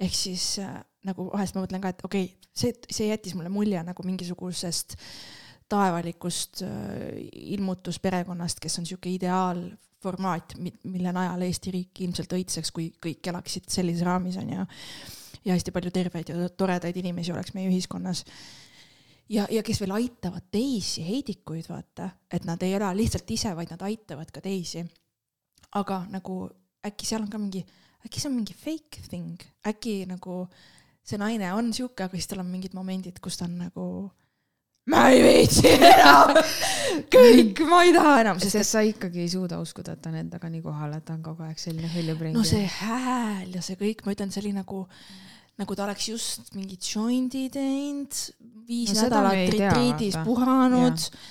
[0.00, 3.48] ehk siis äh, nagu vahest ma mõtlen ka, et okei okay,, see, see jättis mulle
[3.48, 4.96] mulje nagu mingisugusest
[5.68, 13.28] taevalikust äh, ilmutusperekonnast, kes on sihuke ideaalformaat, mille najal Eesti riik ilmselt õitseks, kui kõik
[13.28, 14.66] elaksid sellises raamis, on ju.
[15.44, 18.24] ja hästi palju terveid ja toredaid inimesi oleks meie ühiskonnas
[19.32, 23.72] ja, ja kes veel aitavad teisi heidikuid, vaata, et nad ei ela lihtsalt ise, vaid
[23.72, 24.84] nad aitavad ka teisi.
[25.72, 26.50] aga nagu
[26.84, 27.62] äkki seal on ka mingi,
[28.04, 30.46] äkki see on mingi fake thing, äkki nagu
[31.04, 33.86] see naine on sihuke, aga siis tal on mingid momendid, kus ta on nagu
[34.92, 36.36] ma ei viitsi enam,
[37.14, 40.20] kõik, ma ei taha enam, sest et sa ikkagi ei suuda uskuda, et ta on
[40.20, 42.36] endaga nii kohal, et ta on kogu aeg selline hõljupring.
[42.36, 45.30] no see hääl ja see kõik, ma ütlen, see oli nagu mm
[45.62, 48.18] nagu ta oleks just mingit joindi teinud,
[48.68, 51.22] viis no, nädalat retriidis puhanud ja.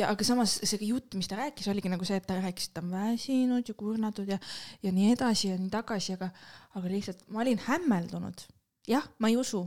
[0.00, 2.76] ja aga samas see jutt, mis ta rääkis, oligi nagu see, et ta rääkis, et
[2.76, 4.40] ta on väsinud ja kurnatud ja,
[4.84, 6.30] ja nii edasi ja nii tagasi, aga,
[6.78, 8.46] aga lihtsalt ma olin hämmeldunud.
[8.88, 9.64] jah, ma ei usu,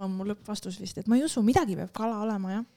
[0.00, 2.70] on mu lõppvastus vist, et ma ei usu, midagi peab kala olema, jah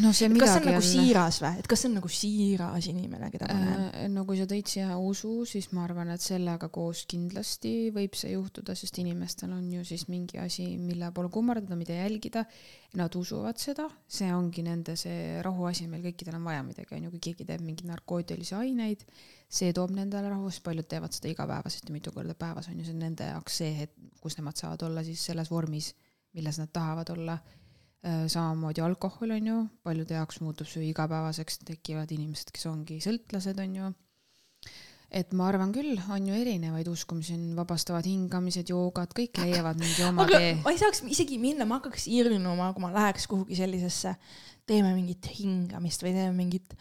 [0.00, 2.86] no see kas see on midagi nagu siiras või, et kas see on nagu siiras
[2.88, 3.82] inimene, keda ma näen?
[3.90, 8.16] Äh, no kui sa tõid siia usu, siis ma arvan, et sellega koos kindlasti võib
[8.16, 12.46] see juhtuda, sest inimestel on ju siis mingi asi, mille poole kummardada, mida jälgida.
[12.94, 17.14] Nad usuvad seda, see ongi nende see rahuasi, meil kõikidel on vaja midagi, on ju,
[17.16, 19.02] kui keegi teeb mingeid narkootilisi aineid,
[19.50, 22.86] see toob nendele rahu, sest paljud teevad seda igapäevaselt ja mitu korda päevas on ju,
[22.86, 25.90] see on nende jaoks see hetk, kus nemad saavad olla siis selles vormis,
[26.38, 27.36] milles nad tahavad olla
[28.04, 33.76] samamoodi alkohol on ju, paljude jaoks muutub see igapäevaseks, tekivad inimesed, kes ongi sõltlased, on
[33.78, 33.92] ju.
[35.14, 40.04] et ma arvan küll, on ju erinevaid uskumisi, on vabastavad hingamised, joogad, kõik leiavad mingi
[40.04, 40.50] oma aga tee.
[40.64, 44.16] ma ei saaks isegi minna, ma hakkaks irnuma, kui ma läheks kuhugi sellisesse,
[44.68, 46.76] teeme mingit hingamist või teeme mingit,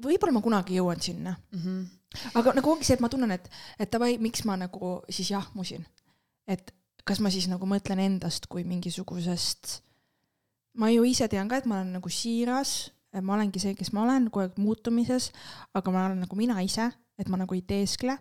[0.00, 2.32] võib-olla ma kunagi jõuan sinna, Mm -hmm.
[2.40, 5.84] aga nagu ongi see, et ma tunnen, et, et davai, miks ma nagu siis jahmusin.
[6.48, 6.72] et
[7.04, 9.82] kas ma siis nagu mõtlen endast kui mingisugusest,
[10.78, 14.04] ma ju ise tean ka, et ma olen nagu siiras, ma olengi see, kes ma
[14.04, 15.30] olen, kogu aeg muutumises,
[15.76, 18.14] aga ma olen nagu mina ise, et ma nagu ei teeskle,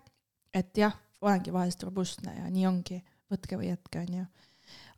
[0.55, 2.99] et jah, olengi vahest robustne ja nii ongi,
[3.31, 4.25] võtke või jätke, onju.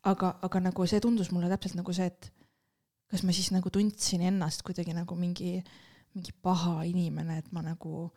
[0.10, 2.32] aga, aga nagu see tundus mulle täpselt nagu see, et
[3.10, 5.58] kas ma siis nagu tundsin ennast kuidagi nagu mingi,
[6.16, 8.10] mingi paha inimene, et ma nagu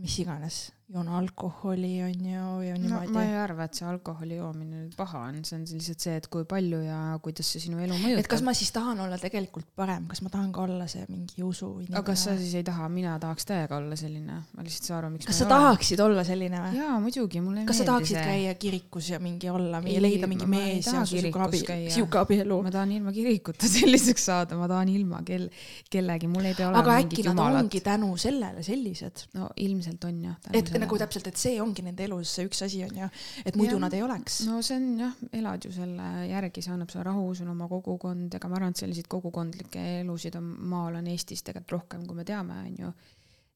[0.00, 4.84] mis iganes, joon alkoholi, onju, ja no niimoodi ma ei arva, et see alkoholi joomine
[4.84, 7.96] nüüd paha on, see on lihtsalt see, et kui palju ja kuidas see sinu elu
[7.98, 8.22] mõjutab.
[8.22, 11.42] et kas ma siis tahan olla tegelikult parem, kas ma tahan ka olla see mingi
[11.42, 11.98] usu inimene?
[11.98, 15.00] aga kas sa siis ei taha, mina tahaks täiega olla selline, ma lihtsalt ei saa
[15.00, 15.54] aru, miks kas ma sa ole.
[15.54, 16.78] tahaksid olla selline või?
[16.78, 18.28] jaa, muidugi, mulle ei kas sa meeldi tahaksid see.
[18.30, 22.22] käia kirikus ja mingi olla, Ei, leida mingi ma mees taha ja kirikus abi, siuke
[22.22, 22.60] abielu?
[22.68, 25.50] ma tahan ilma kirikuta selliseks saada, ma tahan ilma kel-,
[25.90, 27.84] kellegi, mul ei pea olema aga mingit äkki nad jumalat ongi.
[27.90, 29.26] tänu sellele sellised?
[29.34, 30.38] no ilmselt on jah.
[30.52, 33.08] et nagu täpselt, et see ongi nende elus see üks asi on ju,
[33.44, 33.82] et muidu Jah.
[33.86, 34.40] nad ei oleks.
[34.48, 37.68] no see on jah, elad ju selle järgi, see annab sulle rahu, sul on oma
[37.70, 42.18] kogukond, ega ma arvan, et selliseid kogukondlikke elusid on maal on Eestis tegelikult rohkem, kui
[42.18, 42.94] me teame, on ju.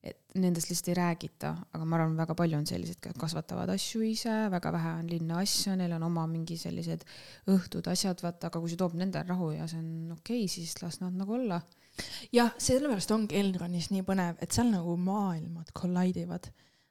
[0.08, 4.04] et nendest lihtsalt ei räägita, aga ma arvan, väga palju on selliseid, kes kasvatavad asju
[4.06, 7.02] ise, väga vähe on linna asju, neil on oma mingi sellised
[7.50, 10.78] õhtud, asjad, vaata, aga kui see toob nendele rahu ja see on okei okay,, siis
[10.84, 11.60] las nad nagu olla.
[12.32, 16.46] jah, sellepärast ongi Elronis nii põnev, et seal nagu maailmad collide ivad.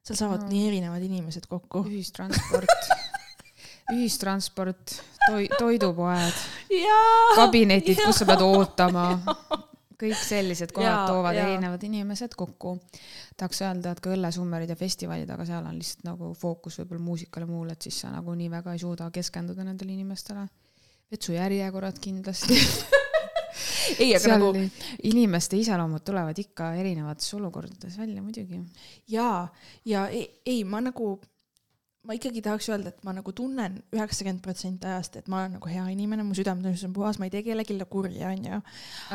[0.07, 0.49] Seal saavad No.
[0.53, 1.83] nii erinevad inimesed kokku.
[1.89, 2.91] ühistransport,
[3.93, 4.97] ühistransport,
[5.27, 6.41] toi-, toidupoed,
[7.35, 9.07] kabinetid, kus sa pead ootama,
[10.01, 11.47] kõik sellised kohad toovad jaa.
[11.49, 12.77] erinevad inimesed kokku.
[13.37, 17.43] tahaks öelda, et ka õllesummerid ja festivalid, aga seal on lihtsalt nagu fookus võib-olla muusikal
[17.45, 20.47] ja muul, et siis sa nagu nii väga ei suuda keskenduda nendele inimestele.
[21.11, 22.57] vetsujärjekorrad kindlasti.
[24.01, 24.51] ei, aga seal nagu
[25.07, 28.61] inimeste iseloomud tulevad ikka erinevates olukordades välja muidugi.
[29.11, 29.47] jaa,
[29.85, 31.15] ja ei, ei, ma nagu,
[32.07, 35.71] ma ikkagi tahaks öelda, et ma nagu tunnen üheksakümmend protsenti ajast, et ma olen nagu
[35.71, 38.61] hea inimene, mu südametunnistus on puhas, ma ei tee kellelegi kurja, onju.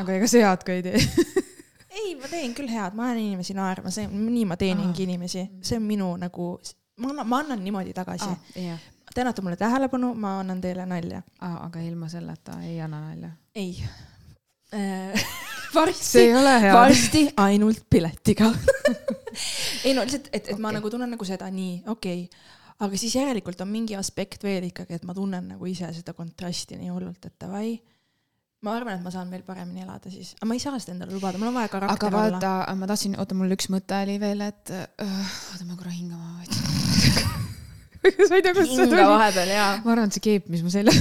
[0.03, 1.03] aga ega sa head ka ei tee.
[2.03, 5.09] ei, ma teen küll head, ma ajan inimesi naerma, see, nii ma teeningi Aa.
[5.11, 6.55] inimesi, see on minu nagu,
[7.03, 8.51] ma annan, ma annan niimoodi tagasi ah..
[8.57, 11.19] jah, Te annate mulle tähelepanu, ma annan teile nalja.
[11.45, 13.29] aga ilma selleta ei anna nalja.
[13.55, 13.75] ei
[15.77, 16.73] varsti ole hea.
[16.75, 18.49] varsti ainult piletiga
[19.87, 20.63] ei no lihtsalt, et, et okay.
[20.63, 22.51] ma nagu tunnen nagu seda nii, okei okay.,
[22.83, 26.79] aga siis järelikult on mingi aspekt veel ikkagi, et ma tunnen nagu ise seda kontrasti
[26.81, 27.77] nii hullult, et davai.
[28.63, 31.15] ma arvan, et ma saan veel paremini elada siis, aga ma ei saa seda endale
[31.15, 32.41] lubada, mul on vaja aga karakter olla.
[32.41, 36.41] vaata, ma tahtsin, oota, mul üks mõte oli veel, et uh, oota, ma korra hingama
[36.41, 37.39] võtsin.
[38.29, 39.07] sa ei tea, kust see hinga tuli?
[39.15, 39.71] vahepeal jaa.
[39.85, 40.99] ma arvan, et see keep, mis mu seljas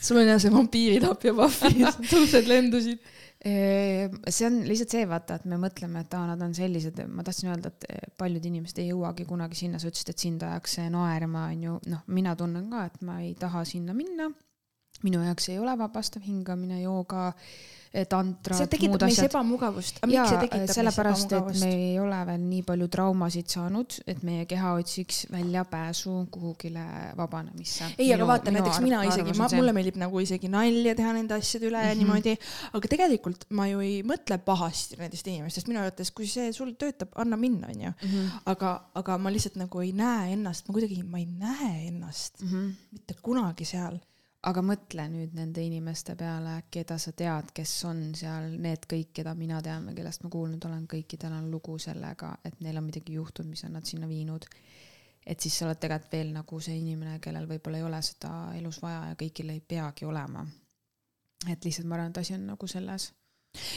[0.00, 3.14] sul on jah see vampiiritapja pahvi, tõused lendusid.
[3.38, 7.52] see on lihtsalt see, vaata, et me mõtleme, et aa, nad on sellised, ma tahtsin
[7.52, 11.46] öelda, et paljud inimesed ei jõuagi kunagi sinna, sa ütlesid, et sind ajaks see naerma,
[11.52, 14.30] onju, noh, mina tunnen ka, et ma ei taha sinna minna.
[15.02, 17.32] Minu jaoks ei ole vabastav hingamine, jooga,
[18.08, 20.00] tantrad, see tekitab meis ebamugavust.
[20.04, 21.70] sellepärast, et me?
[21.72, 26.84] ei ole veel nii palju traumasid saanud, et meie keha otsiks väljapääsu kuhugile
[27.16, 27.88] vabanemisse.
[27.96, 31.78] ei, aga vaata näiteks mina isegi, mulle meeldib nagu isegi nalja teha nende asjade üle
[31.78, 31.88] mm -hmm.
[31.88, 32.02] ja Mhm.
[32.04, 32.36] niimoodi,
[32.72, 37.08] aga tegelikult ma ju ei mõtle pahasti nendest inimestest, minu arvates, kui see sul töötab,
[37.16, 37.90] anna minna, onju.
[37.90, 38.28] -hmm.
[38.46, 42.48] aga, aga ma lihtsalt nagu ei näe ennast, ma kuidagi, ma ei näe ennast Mm
[42.48, 42.72] -hmm.
[42.92, 43.98] mitte kunagi seal.
[44.46, 49.34] Aga mõtle nüüd nende inimeste peale, keda sa tead, kes on seal, need kõik, keda
[49.38, 53.16] mina tean või kellest ma kuulnud olen, kõikidel on lugu sellega, et neil on midagi
[53.18, 54.46] juhtunud, mis on nad sinna viinud.
[55.28, 58.78] et siis sa oled tegelikult veel nagu see inimene, kellel võib-olla ei ole seda elus
[58.80, 60.46] vaja ja kõigil ei peagi olema.
[61.48, 63.12] et lihtsalt ma arvan, et asi on nagu selles.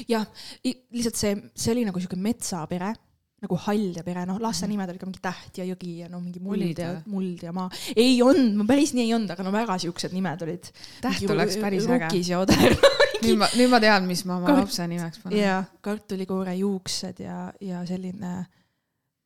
[0.07, 0.27] jah,
[0.63, 2.93] lihtsalt see, see oli nagu siuke metsapere,
[3.41, 6.19] nagu Hall ja pere, noh, laste nimed olid ka mingi Täht ja Jõgi ja no
[6.21, 7.71] mingi muld ja muld ja maa.
[7.95, 10.69] ei olnud, ma päris nii ei olnud, aga no väga siuksed nimed olid.
[11.01, 12.05] Täht oleks päris äge.
[12.05, 12.77] Rukis ja Oder.
[13.25, 15.37] nüüd ma, nüüd ma tean, mis ma oma Kar- lapse nimeks panen.
[15.39, 18.31] ja kartulikoore juuksed ja, ja selline,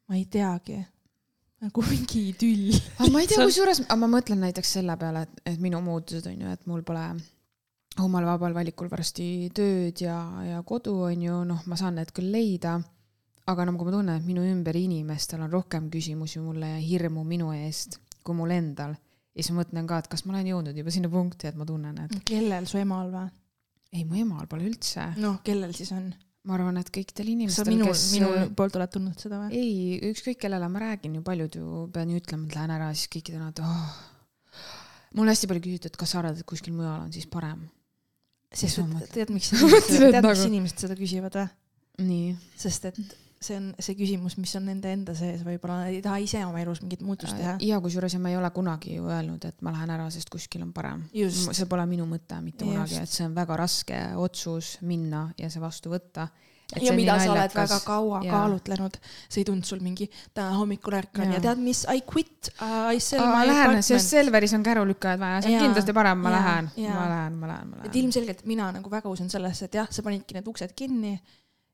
[0.08, 0.80] ma ei teagi,
[1.64, 2.72] nagu mingi tüll.
[2.98, 6.28] aga ma ei tea, kusjuures, aga ma mõtlen näiteks selle peale, et, et minu muutused
[6.32, 7.06] on ju, et mul pole
[8.04, 12.32] omal vabal valikul varsti tööd ja, ja kodu on ju, noh, ma saan need küll
[12.32, 12.80] leida.
[13.46, 17.52] Aga kui ma tunnen, et minu ümber inimestel on rohkem küsimusi mulle ja hirmu minu
[17.54, 18.96] eest kui mul endal,
[19.36, 21.68] ja siis ma mõtlen ka, et kas ma olen jõudnud juba sinna punkti, et ma
[21.70, 23.28] tunnen, et kellel su emal või?
[23.96, 25.12] ei, mu emal pole üldse.
[25.22, 26.10] noh, kellel siis on?
[26.46, 29.60] ma arvan, et kõikidel inimestel, kes minu poolt oled tundnud seda või?
[29.60, 33.12] ei, ükskõik kellele ma räägin ju, paljud ju pean ju ütlema, et lähen ära, siis
[33.14, 34.64] kõik ütlevad, oh.
[35.20, 37.68] mul hästi palju küsitud, et kas sa arvad, et kuskil mujal on siis parem.
[38.56, 41.48] sest et tead, miks tead, miks nagu- inimesed seda küsivad või?
[42.10, 42.34] nii.
[42.58, 43.04] sest et
[43.46, 46.62] see on see küsimus, mis on nende enda sees, võib-olla nad ei taha ise oma
[46.64, 47.58] elus mingit muutust teha.
[47.66, 50.66] ja kusjuures ja ma ei ole kunagi ju öelnud, et ma lähen ära, sest kuskil
[50.66, 51.06] on parem.
[51.14, 55.64] See pole minu mõte mitte kunagi, et see on väga raske otsus minna ja see
[55.64, 56.30] vastu võtta.
[56.82, 58.32] ja mida sa oled väga kaua Jaa.
[58.34, 58.96] kaalutlenud,
[59.30, 61.44] see ei tulnud sul mingi täna hommikul ärkan ja Jaa.
[61.44, 64.10] tead mis, I quit uh,, I sell ma my lähen, sest apartment.
[64.10, 67.70] Selveris on kärulükkajad vaja, see on Jaa, kindlasti parem, ma lähen, ma lähen, ma lähen,
[67.70, 68.00] ma et lähen.
[68.02, 71.20] ilmselgelt mina nagu väga usun sellesse, et jah, sa panidki need uksed kinni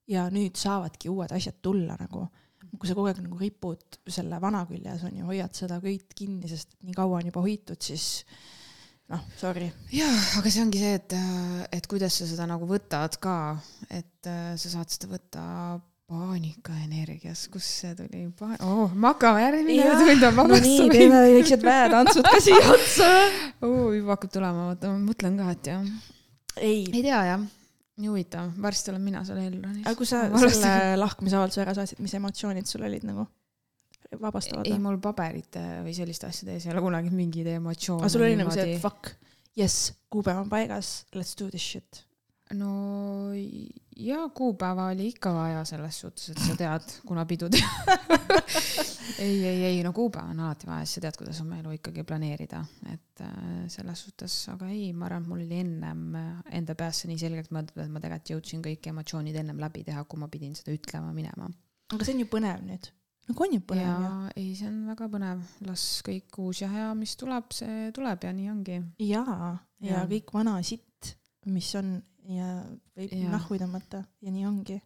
[0.10, 2.28] ja nüüd saavadki uued asjad tulla nagu.
[2.80, 6.48] kui sa kogu aeg nagu ripud selle vana küljes on ju, hoiad seda köit kinni,
[6.48, 8.24] sest nii kaua on juba hoitud, siis
[9.12, 9.68] noh, sorry.
[9.92, 11.16] jah, aga see ongi see, et,
[11.76, 13.36] et kuidas sa seda nagu võtad ka,
[13.92, 15.44] et äh, sa saad seda võtta
[16.12, 21.22] paanikaenergias, kust see tuli pa-, oh, me hakkame järgmine tund on no nii, vabastamine teeme
[21.28, 23.10] väiksed väetantsud ka siia otsa.
[23.64, 23.92] oh,.
[23.96, 25.86] juba hakkab tulema, vaata, ma mõtlen ka, et jah,
[26.58, 27.46] ei, ei tea jah,
[28.02, 29.86] nii huvitav, varsti olen mina seal Elronis.
[29.86, 33.28] aga kui sa selle lahkumisavalduse ära saatsid, mis emotsioonid sul olid nagu
[34.20, 38.04] vabastavad ei, mul paberite või selliste asjade ees ei ole kunagi mingeid emotsioone.
[38.04, 39.14] aga sul oli nagu see, et fuck,
[39.58, 42.04] yes, kuupäev on paigas, let's do this shit.
[42.58, 43.32] no
[44.02, 47.50] ja kuupäeva oli ikka vaja selles suhtes, et sa tead, kuna pidu
[49.20, 52.06] ei, ei, ei no kuupäeva on alati vaja, siis sa tead, kuidas oma elu ikkagi
[52.08, 53.34] planeerida, et äh,
[53.72, 56.32] selles suhtes, aga ei, ma arvan, et mul oli ennem äh,
[56.62, 60.22] enda peasse nii selgelt mõeldud, et ma tegelikult jõudsin kõik emotsioonid ennem läbi teha, kui
[60.22, 61.52] ma pidin seda ütlema minema.
[61.94, 62.92] aga see on ju põnev nüüd.
[63.30, 64.14] nagu on ju põnev ja ju.
[64.36, 68.34] ei, see on väga põnev, las kõik uus ja hea, mis tuleb, see tuleb ja
[68.38, 68.80] nii ongi.
[69.12, 69.52] jaa,
[69.86, 70.08] ja Jaa.
[70.16, 71.16] kõik vana sitt,
[71.52, 72.00] mis on
[72.30, 72.50] ja
[72.98, 73.32] võib Jaa.
[73.32, 74.82] nahku tõmmata ja nii ongi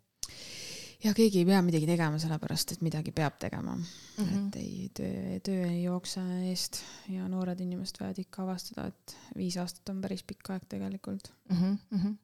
[1.06, 3.86] ja keegi ei pea midagi tegema, sellepärast et midagi peab tegema mm.
[4.18, 4.26] mm.
[4.26, 4.48] -hmm.
[4.48, 6.82] et ei, töö, töö ei jookse eest
[7.12, 11.32] ja noored inimesed võivad ikka avastada, et viis aastat on päris pikk aeg tegelikult.
[11.52, 11.78] -hmm.
[11.92, 12.18] Mm -hmm.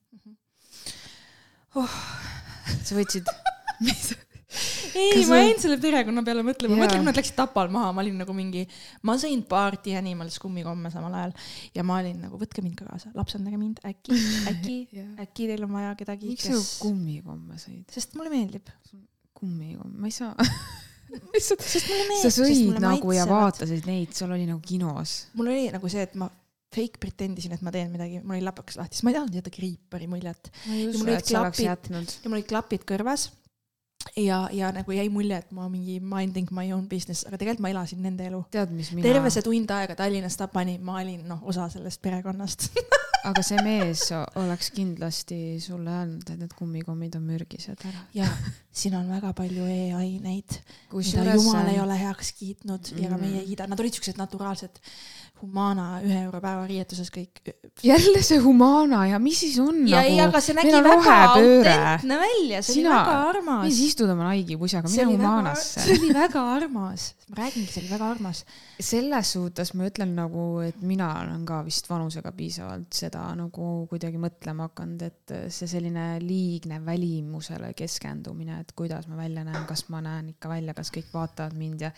[2.83, 3.25] sa võtsid,
[4.95, 6.83] ei, ma sa- jäin selle perekonna peale mõtlema, Jaa.
[6.85, 8.65] mõtle, kui nad läksid Tapal maha, ma olin nagu mingi,
[9.07, 11.33] ma sõin party animals kummikomme samal ajal
[11.77, 14.19] ja ma olin nagu, võtke mind ka kaasa, lapsendage mind, äkki,
[14.51, 14.77] äkki,
[15.23, 17.85] äkki teil on vaja kedagi, miks sa kummikomme sõid?
[17.93, 18.69] sest mulle meeldib.
[19.41, 20.35] kummikomme, ma ei saa.
[21.33, 23.25] lihtsalt, sest mulle sa meeldib, sõid nagu ja.
[23.29, 25.17] vaatasid neid, sul oli nagu kinos.
[25.39, 26.29] mul oli nagu see, et ma
[26.71, 29.51] fake pretendisin, et ma teen midagi, mul oli läpakas lahti, sest ma ei tahtnud jätta
[29.51, 31.67] kriipari muljet ma Ja mul, olid sa klapid.
[32.23, 33.27] ja mul olid klapid kõrvas
[34.15, 37.73] ja, ja nagu jäi mulje, et ma mingi minding my own business, aga tegelikult ma
[37.73, 38.43] elasin nende elu.
[38.91, 42.69] mina terve see tund aega Tallinnast Tapani ma olin noh, osa sellest perekonnast.
[43.29, 44.07] aga see mees
[44.41, 48.05] oleks kindlasti sulle öelnud, et need kummikommid on mürgised ära.
[48.17, 48.27] ja
[48.71, 50.57] siin on väga palju E-aineid,
[50.93, 53.21] mida jumal ei ole heaks kiitnud ja ka Mm.
[53.21, 54.79] meie ei kiida, nad olid siuksed naturaalsed
[55.41, 57.41] Humana ühe euro päeva riietuses kõik.
[57.83, 62.17] jälle see Humana ja mis siis on ja nagu ei, aga see nägi väga autentne
[62.21, 63.79] välja, see Sina- oli väga armas mis.
[63.87, 65.97] istud oma Nike'i-pusaga, see mine Humanasse see.
[65.97, 68.43] oli väga armas, ma räägingi, see oli väga armas.
[68.79, 74.21] selles suhtes ma ütlen nagu, et mina olen ka vist vanusega piisavalt seda nagu kuidagi
[74.21, 80.01] mõtlema hakanud, et see selline liigne välimusele keskendumine, et kuidas ma välja näen, kas ma
[80.05, 81.91] näen ikka välja, kas kõik vaatavad mind ja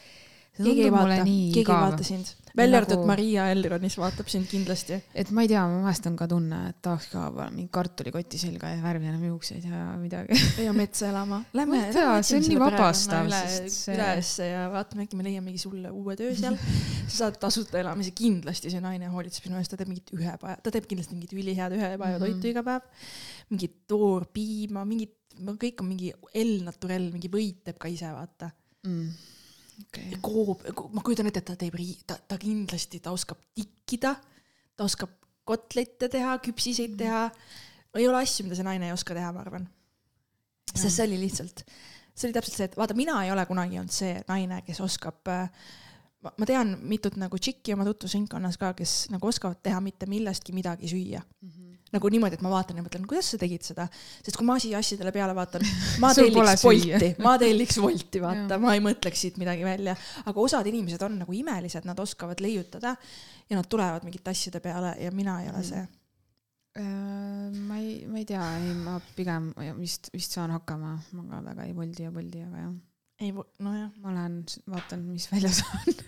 [0.57, 2.03] keegi ei vaata, keegi ei igav vaata.
[2.05, 4.99] sind, välja arvatud Nagu- Maria Elronis vaatab sind kindlasti.
[5.15, 8.81] et ma ei tea, vahest on ka tunne, et tahaks ka mingi kartulikoti selga ja
[8.83, 10.37] värvida enam juukseid ja midagi.
[10.67, 11.41] ja metsa elama.
[11.57, 13.31] Lähme, Ma ei tea, see on nii vabastav,
[13.95, 16.57] ülesse ja vaatame, äkki me leiamegi sulle uue töö seal.
[17.07, 20.71] sa saad tasuta elamise, kindlasti see naine hoolitseb sinu eest, ta teeb mingit ühepäeva, ta
[20.73, 22.23] teeb kindlasti mingit ülihead ühepäeva Mhm.
[22.27, 22.81] toitu iga päev.
[23.49, 25.17] mingit toorpiima, mingit,
[25.57, 28.51] kõik on mingi El Naturel, mingi võit teeb ka ise, vaata.
[28.85, 29.09] mm..
[30.11, 30.63] Ja koob,
[30.93, 34.15] ma kujutan ette, et ta teeb, ta, ta kindlasti, ta oskab tikkida,
[34.77, 35.13] ta oskab
[35.47, 37.25] kotlette teha, küpsiseid teha,
[37.99, 39.67] ei ole asju, mida see naine ei oska teha, ma arvan.
[40.73, 41.65] sest see oli lihtsalt,
[42.13, 45.29] see oli täpselt see, et vaata, mina ei ole kunagi olnud see naine, kes oskab
[45.29, 45.49] äh,
[46.23, 50.55] ma ma tean mitut nagu tšikki oma tutvusringkonnas ka, kes nagu oskavad teha mitte millestki
[50.55, 51.21] midagi süüa.
[51.93, 53.83] nagu niimoodi, et ma vaatan ja mõtlen, kuidas sa tegid seda,
[54.25, 55.61] sest kui ma siia asjadele peale vaatan,
[56.01, 56.63] ma telliks.
[56.65, 59.93] Bolti, ma telliks Bolti, vaata, ma ei mõtleks siit midagi välja,
[60.25, 62.95] aga osad inimesed on nagu imelised, nad oskavad leiutada
[63.49, 65.69] ja nad tulevad mingite asjade peale ja mina ei ole Mm.
[65.69, 65.85] see.
[67.67, 71.67] Ma ei, ma ei tea, ei ma pigem vist, vist saan hakkama, ma ka väga
[71.69, 72.73] ei voldi ja voldi, aga jah,
[73.23, 75.99] ei, nojah, ma lähen vaatan, mis väljas on.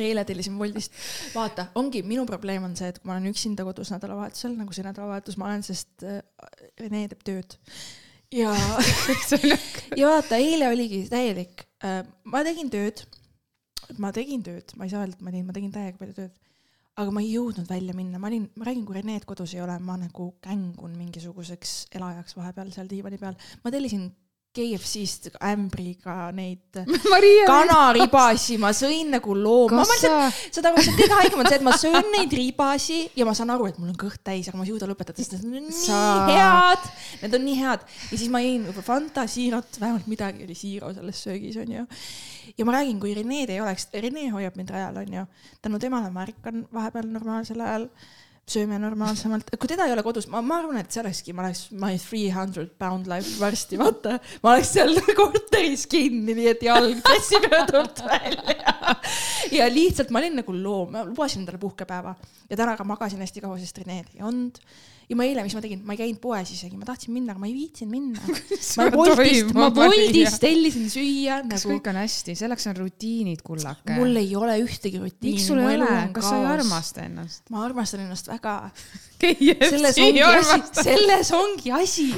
[0.00, 0.94] eile tellisin Boltist,
[1.34, 4.86] vaata, ongi minu probleem on see, et kui ma olen üksinda kodus nädalavahetusel, nagu see
[4.86, 6.22] nädalavahetus ma olen, sest äh,
[6.80, 7.58] Rene teeb tööd.
[8.32, 8.54] ja,
[10.00, 11.66] ja vaata, eile oligi täielik,
[12.24, 13.04] ma tegin tööd,
[14.00, 16.32] ma tegin tööd, ma ei saa öelda, et ma tegin, ma tegin täiega palju tööd.
[17.02, 19.76] aga ma ei jõudnud välja minna, ma olin, ma räägin, kui Reneed kodus ei ole,
[19.84, 23.36] ma nagu kängun mingisuguseks elajaks vahepeal seal diivani peal.
[23.64, 24.08] ma tellisin
[24.52, 26.76] KFC-st ämbriga neid
[27.50, 31.64] kanaribasi, ma sõin nagu loom, ma sa, saad aru, see kõige haigem on see, et
[31.64, 34.66] ma söön neid ribasi ja ma saan aru, et mul on kõht täis, aga ma
[34.66, 36.88] ei suuda lõpetada, sest need on nii Sa- head.
[37.22, 37.86] Need on nii head.
[38.10, 41.86] Ja siis ma jõin juba Fanta, siirot, vähemalt midagi oli siiro selles söögis onju.
[42.58, 45.24] ja ma räägin, kui Rened ei oleks, Rene hoiab mind rajal onju,
[45.64, 47.88] tänu temale ma ärkan vahepeal normaalsel ajal
[48.48, 51.68] sööme normaalsemalt, kui teda ei ole kodus, ma, ma arvan, et see olekski, ma oleks
[51.78, 54.16] my three hundred pound life varsti, vaata.
[54.42, 58.74] ma oleks seal korteris kinni, nii et jalg pressib rõdult välja.
[59.58, 62.16] ja lihtsalt ma olin nagu loom, ma lubasin endale puhkepäeva
[62.50, 64.58] ja täna ka magasin hästi kaua, sest Rened ei olnud.
[65.12, 67.42] Ja ma eile, mis ma tegin, ma ei käinud poes isegi, ma tahtsin minna, aga
[67.42, 68.22] ma ei viitsinud minna.
[68.80, 73.96] ma Boltist, ma Boltist tellisin süüa kas nagu kõik on hästi, selleks on rutiinid, kullake.
[73.98, 75.36] mul ei ole ühtegi rutiini.
[75.36, 76.48] miks sul ei ole, kas sa ei?
[76.54, 77.44] armasta ennast?
[77.52, 78.56] ma armastan ennast väga.
[79.22, 82.08] selles ongi asi, selles ongi asi.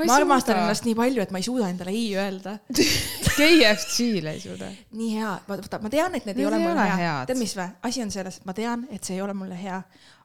[0.00, 0.66] Ma armastan suuda.
[0.66, 2.58] ennast nii palju, et ma ei suuda endale ei öelda.
[3.38, 4.68] KFC-le ei suuda.
[4.98, 7.16] nii hea, vaata, ma tean, et need, Need ei ole mulle hea.
[7.28, 7.68] tead, mis või?
[7.88, 9.80] asi on selles, ma tean, et see ei ole mulle hea,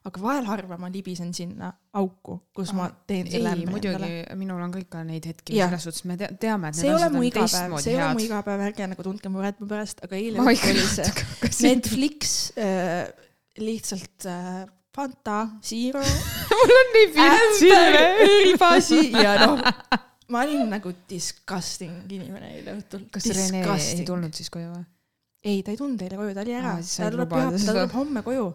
[0.06, 4.74] aga vahel harva ma libisen sinna auku, kus ma teen selle muidugi endale., minul on
[4.74, 7.28] kõik ka neid hetki, selles suhtes me te teame, et see ei ole mu on
[7.28, 10.56] igapäev, see ei ole mu igapäev, ärge nagu tundke muret mu pärast, aga eile oli
[10.86, 11.10] see.
[11.66, 13.06] Netflix äh,
[13.62, 14.64] lihtsalt äh,
[14.96, 16.00] Fanta, Zero,
[16.54, 18.04] mul on nii pilt silme.
[18.46, 19.60] ribasi ja noh,
[20.32, 23.08] ma olin nagu disgusting inimene eile õhtul.
[23.12, 24.86] kas Rene ei tulnud siis koju või?
[25.46, 27.96] ei, ta ei tulnud eile koju, ta oli ära siis ta tuleb pühapäeval, ta tuleb
[27.98, 28.46] homme koju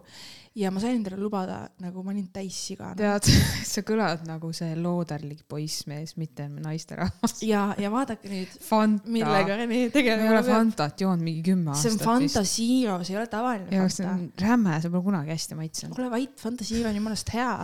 [0.54, 2.96] ja ma sain endale lubada, nagu ma olin täis sigane.
[2.98, 3.28] tead,
[3.72, 7.38] sa kõlad nagu see looderlik poissmees, mitte naisterahvas.
[7.46, 9.08] ja, ja vaadake nüüd, Fanta.
[9.12, 10.42] millega Rene ma ei ole tegelema.
[10.46, 14.08] Fantat joonud mingi kümme see on aastat Fanta Zero, see ei ole tavaline ja see
[14.08, 14.48] Fanta on.
[14.48, 16.02] räme, see pole kunagi hästi maitsenud.
[16.02, 17.54] ole vait, Fanta Zero on jumalast hea.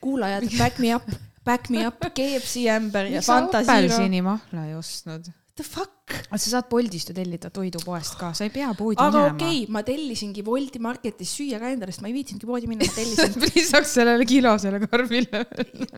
[0.00, 1.12] kuulajad, back me up,
[1.44, 3.76] back me up, KFC ämber ja miks sa Fanta Zero.
[3.76, 5.28] apelsinimahla ei ostnud?
[5.60, 5.96] The fuck?
[6.30, 9.58] aga sa saad Boltist ju tellida toidupoest ka, sa ei pea poodi aga minema okei
[9.60, 12.96] okay,, ma tellisingi Wolti Marketis süüa ka endale, sest ma ei viitsinudki poodi minna, ma
[12.96, 13.36] tellisin.
[13.58, 15.44] lisaks sellele kilosele karvile.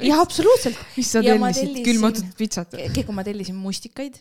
[0.02, 0.82] jah, absoluutselt.
[0.98, 2.76] mis sa Ja tellisid, külmutatud pitsat?
[2.98, 4.18] kui ma tellisin mustikaid,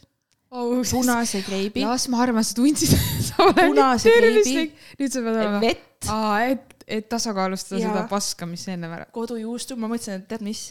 [0.52, 2.92] Oh, punase kreibi, las ma arvan, sa tundsid,
[3.24, 4.74] sa oled nii tervislik.
[5.00, 6.10] nüüd sa pead olema, vett,
[6.52, 7.94] et, et tasakaalustada Jaa.
[7.94, 9.06] seda paska, mis ennem ära.
[9.16, 10.66] kodujuustu, ma mõtlesin, et tead mis,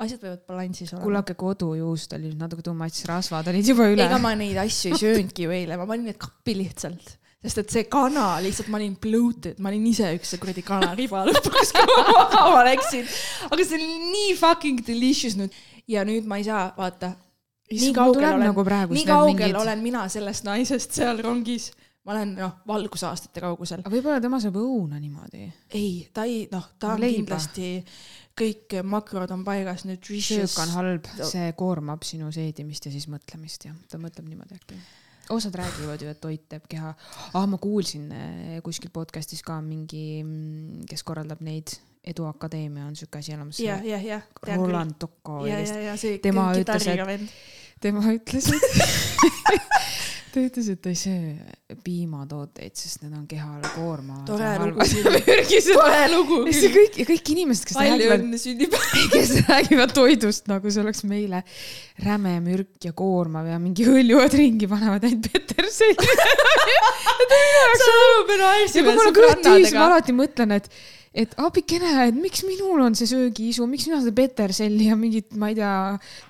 [0.00, 1.04] asjad võivad balansis olla.
[1.04, 4.20] kullake kodujuust oli natuke too much, rasvad olid juba üle ega.
[4.22, 7.88] ma neid asju ei söönudki ju eile, ma panin need kappi lihtsalt, sest et see
[7.92, 12.06] kana lihtsalt, ma olin bloated, ma olin ise üks see kuradi kanariba lõpuks, kui ma
[12.10, 13.10] magama läksin.
[13.50, 15.58] aga see oli nii fucking delicious nüüd
[15.90, 17.14] ja nüüd ma ei saa, vaata,
[17.70, 21.70] nii kaugel olen nagu nii kaugel olen mina sellest naisest seal rongis,
[22.06, 23.84] ma olen noh, valgusaastate kaugusel.
[23.84, 25.46] aga võib-olla tema saab õuna niimoodi.
[25.76, 27.20] ei, ta ei, noh, ta on Leiba.
[27.20, 27.70] kindlasti,
[28.40, 30.72] kõik makrod on paigas, nutritious söök on.
[30.78, 34.78] halb, see koormab sinu seedimist ja siis mõtlemist ja ta mõtleb niimoodi äkki.
[35.30, 36.94] osad räägivad ju, et toit teeb keha.
[37.34, 40.24] ah, ma kuulsin eh, kuskil podcast'is ka mingi,
[40.90, 43.58] kes korraldab neid, Eduakadeemia on siuke asi olemas.
[43.60, 44.22] jah, jah, jah.
[44.56, 45.42] Roland Tocco
[46.22, 47.34] tema ütles, vend.
[47.80, 48.62] tema ütles, et
[50.34, 54.26] ta ütles, et ta ei söö piimatooteid, sest need on kehale koormavad.
[54.28, 54.86] Tore lugu
[55.78, 56.70] tore lugu küll.
[56.74, 59.02] kõik ja kõik inimesed, kes palju räägivad, õnne sünnipäeva.
[59.14, 61.42] kes räägivad toidust nagu see oleks meile
[62.04, 65.98] räme mürk ja koormav ja mingi hõljuvad ringi, panevad ainult peterselli.
[68.70, 70.70] kui mul on kõht tühis, ma alati mõtlen, et
[71.10, 75.48] et abikene, et miks minul on see söögiisu, miks mina seda peterselli ja mingit, ma
[75.50, 75.72] ei tea,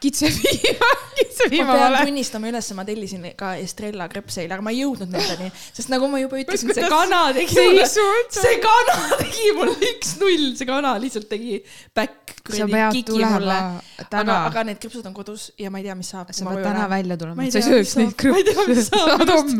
[0.00, 2.06] kitsepiima, ma kitsepiima pean olen.
[2.08, 6.22] tunnistama üles, ma tellisin ka Estrella krepseid, aga ma ei jõudnud nendeni, sest nagu ma
[6.22, 11.60] juba ütlesin, see kana tegi mulle, see kana tegi mulle üks-null, see kana lihtsalt tegi
[11.96, 13.58] back sa kuradi pead kiki tulema mulle.
[14.08, 16.32] aga, aga need krõpsud on kodus ja ma ei tea, mis saab.
[16.32, 18.16] sa pead täna välja tulema, Ma et sa ei sööks neid.
[18.16, 19.50] Ma krõpse.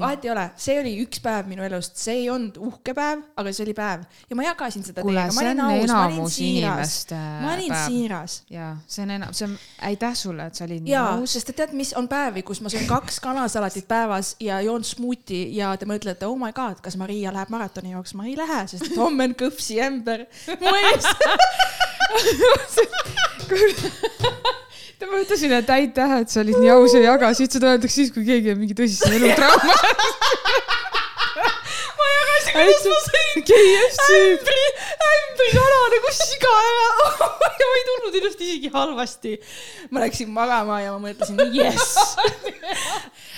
[0.00, 3.52] Vahet ei ole, see oli üks päev minu elust, see ei olnud uhke päev, aga
[3.54, 6.94] see oli päev ja ma jagasin seda kuule, teiega, ma olin aus, ma olin siiras,
[7.14, 7.86] ma olin päev.
[7.86, 8.36] siiras.
[8.52, 9.56] jaa, see on enam, see on,
[9.90, 11.36] aitäh sulle, et sa olid nii aus.
[11.36, 15.42] sest et tead, mis on päevi, kus ma söön kaks kanasalatit päevas ja joon smuuti
[15.56, 18.28] ja te mõtlete, oh my god, kas Maria läheb maratoni jooksma?
[18.30, 20.26] ei lähe, sest et homme on kõpsi ämber
[20.60, 21.04] mu ees.
[25.08, 28.24] ma ütlesin, et aitäh, et sa olid nii aus ja jagasid, seda öeldakse siis, kui
[28.26, 29.76] keegi on mingi tõsise elutrauma.
[32.00, 33.44] ma jagasin, kuidas ma sõin
[34.10, 34.66] ämbri,
[35.08, 36.88] ämbri kana nagu siga ära
[37.60, 39.36] ja ma ei tundnud ennast isegi halvasti.
[39.90, 42.16] ma läksin magama ja ma mõtlesin, jess.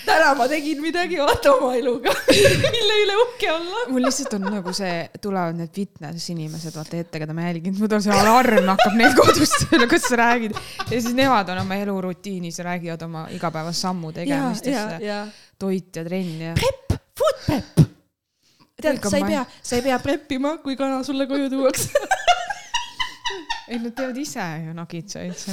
[0.06, 2.12] Täna ma tegin midagi, vaata oma eluga,
[2.74, 3.84] mille üle uhke olla.
[3.92, 7.96] mul lihtsalt on nagu see, tulevad need fitness inimesed, vaata ette, keda ma jälgin, mul
[7.98, 10.56] on see alarm hakkab neil kodus tööle, kas sa räägid.
[10.88, 15.22] ja siis nemad on oma elurutiinis ja räägivad oma igapäevast sammu ja.
[15.58, 16.54] toit ja trenn ja.
[16.58, 17.86] prep, food prep.
[18.82, 21.90] tead sa ei- pea, sa ei pea prep ima, kui kana sulle koju tuuakse.
[23.68, 25.46] ei, nad teevad ise ju nagitsaid,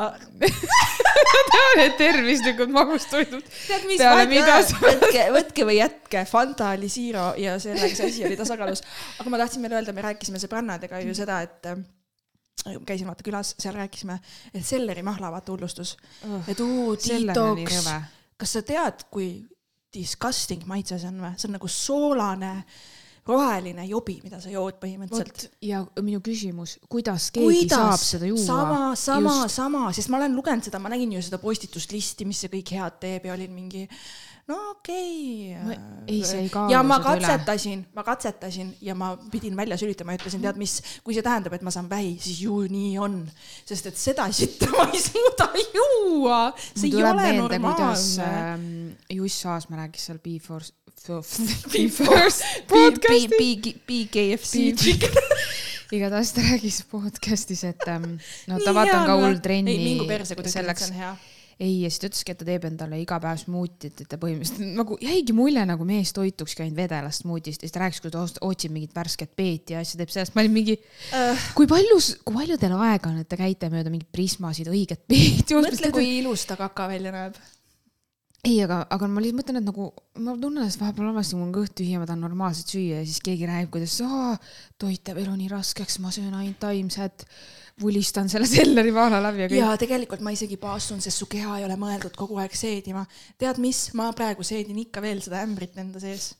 [0.00, 0.16] Ah,
[1.78, 3.44] need tervislikud magustoidud.
[3.66, 4.00] tead, mis,
[4.30, 8.82] mida võtke, võtke või jätke, Fanta oli Zero ja sellega see asi oli tasakaalus.
[9.20, 11.82] aga ma tahtsin veel öelda, me rääkisime sõbrannadega ju seda, et äh,
[12.86, 14.18] käisin vaata külas, seal rääkisime,
[14.54, 15.96] et sellerimahla vaata hullustus,
[16.48, 17.88] et uu, detox.
[18.40, 19.30] kas sa tead, kui
[19.94, 21.34] disgusting maitse see on või?
[21.36, 22.52] see on nagu soolane,
[23.26, 25.50] roheline jobi, mida sa jood põhimõtteliselt.
[25.64, 27.76] ja minu küsimus, kuidas keegi Kuidas?
[27.76, 28.44] saab seda juua?
[28.46, 32.52] sama, sama, sama, sest ma olen lugenud seda, ma nägin ju seda postituslisti, mis see
[32.52, 33.86] kõik head teeb ja olin mingi
[34.50, 35.76] no okei okay..
[36.06, 40.20] ei, see ei kaalu ja ma katsetasin, ma katsetasin ja ma pidin välja sülitama ja
[40.20, 43.20] ütlesin, tead mis, kui see tähendab, et ma saan vähi, siis ju nii on.
[43.68, 48.26] sest et seda sitta ma ei suuda juua, see ei ole meelde, normaalne.
[48.26, 48.66] ähm,
[49.10, 50.20] Juss Aasma rääkis seal
[51.08, 51.40] Be Force,
[51.72, 53.74] Be Force podcast'is.
[53.88, 54.54] BKFC
[55.96, 58.18] igatahes ta rääkis podcast'is, et ähm,
[58.50, 60.52] no ta Nii vaata hea on ka hull trenni ei, mingu perse, kui ta ütleb,
[60.52, 61.12] et selleks see on hea.
[61.56, 64.76] ei, ja siis ta ütleski, et ta teeb endale iga päev smuutit, et ta põhimõtteliselt
[64.82, 68.44] nagu jäigi mulje nagu mees toitukski ainult vedelast smuutist ja siis ta rääkis, kuidas ta
[68.46, 70.76] otsib mingit värsket peeti ja asja teeb sellest, ma olin mingi
[71.16, 71.96] Äh, kui palju,
[72.28, 76.12] kui palju teil aega on, et te käite mööda mingeid prismasid, õiget peeti mõtle, kui
[76.20, 77.40] ilus ta kaka välja näeb.
[78.46, 79.86] ei, aga, aga ma lihtsalt mõtlen, et nagu
[80.24, 83.06] ma tunnen ennast vahepeal halvasti, mul on kõht tühi ja ma tahan normaalselt süüa ja
[83.06, 83.98] siis keegi räägib, kuidas
[84.80, 87.26] toit teeb elu nii raskeks, ma söön ainult taimset,
[87.80, 89.60] vulistan selle sellerivaala läbi ja kõik.
[89.60, 93.04] ja tegelikult ma isegi paastun, sest su keha ei ole mõeldud kogu aeg seedima.
[93.40, 96.32] tead mis, ma praegu seedin ikka veel seda ämbrit enda sees.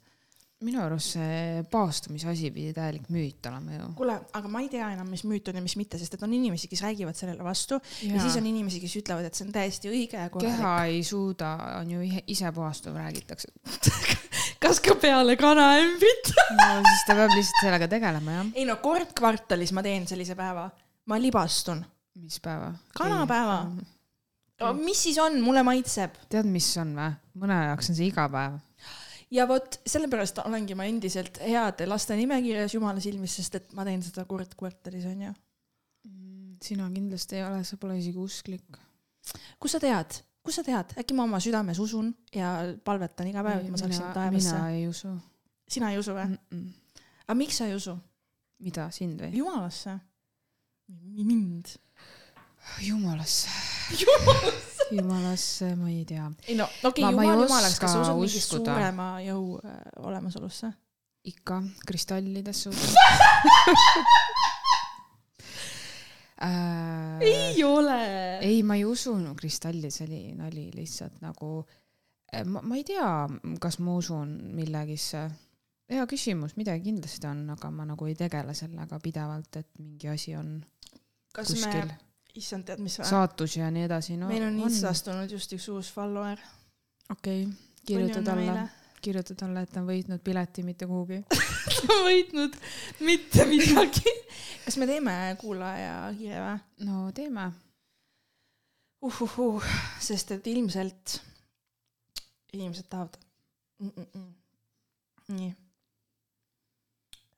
[0.65, 3.87] Minu arust see paastumise asi pidi täielik müüt olema ju.
[3.97, 6.35] kuule, aga ma ei tea enam, mis müüt on ja mis mitte, sest et on
[6.37, 9.55] inimesi, kes räägivad sellele vastu ja, ja siis on inimesi, kes ütlevad, et see on
[9.55, 10.59] täiesti õige ja korralik.
[10.61, 13.49] keha ei suuda, on ju ise puhastuv, räägitakse.
[14.63, 16.35] kas ka peale kanaämbrit?
[16.59, 18.53] no siis ta peab lihtsalt sellega tegelema jah.
[18.61, 20.69] ei no kord kvartalis ma teen sellise päeva,
[21.09, 21.81] ma libastun.
[22.21, 22.75] mis päeva?
[23.01, 23.63] Kanapäeva.
[24.77, 27.15] mis siis on, mulle maitseb tead, mis on või?
[27.47, 28.61] mõne jaoks on see iga päev.
[29.31, 34.03] Ja vot sellepärast olengi ma endiselt heade laste nimekirjas jumala silmis, sest et ma teen
[34.03, 35.35] seda kord kvartalis onju.
[36.61, 38.81] sina kindlasti ei ole, sa pole isegi usklik.
[39.59, 43.65] kust sa tead, kust sa tead, äkki ma oma südames usun ja palvetan iga päev,
[43.65, 44.71] et ma saaksin taevasse mina.
[44.77, 45.15] ei usu
[45.71, 46.27] sina ei usu või?
[46.27, 46.39] mm.
[46.51, 47.05] -mm.
[47.27, 47.97] aga miks sa ei usu?
[48.61, 49.37] mida, sind või?
[49.37, 49.99] jumalasse.
[51.31, 51.77] mind.
[52.87, 53.49] jumalasse,
[54.03, 54.70] jumalasse.
[54.91, 56.31] Jumalasse ma ei tea.
[56.49, 60.73] ei no okei okay,, jumal jumalaks, kas sa usud mingi suurema jõu äh, olemasolusse?
[61.25, 62.97] ikka kristallidesse usun
[66.41, 67.21] äh,.
[67.21, 68.39] ei ole.
[68.39, 71.67] ei, ma ei usu no, kristalli, see oli nali lihtsalt nagu,
[72.47, 73.29] ma, ma ei tea,
[73.61, 75.29] kas ma usun millegisse.
[75.91, 80.37] hea küsimus, midagi kindlasti on, aga ma nagu ei tegele sellega pidevalt, et mingi asi
[80.39, 80.61] on
[81.35, 81.99] kas kuskil me,
[82.39, 83.09] issand, tead mis või?
[83.09, 84.29] saatus ja nii edasi no,.
[84.31, 86.39] meil on Instast tulnud just üks uus follower.
[87.11, 87.57] okei okay.,
[87.87, 88.67] kirjuta talle,
[89.03, 91.23] kirjuta talle, et ta on võitnud pileti mitte kuhugi.
[91.81, 92.59] ta on võitnud
[93.07, 94.15] mitte midagi.
[94.67, 96.87] kas me teeme kuulaja kirja või?
[96.91, 97.49] no teeme.
[99.09, 99.63] uhuhuu,
[100.01, 101.19] sest et ilmselt
[102.53, 103.17] inimesed tahavad
[103.81, 103.91] mm.
[103.97, 104.31] -mm.
[105.39, 105.53] nii.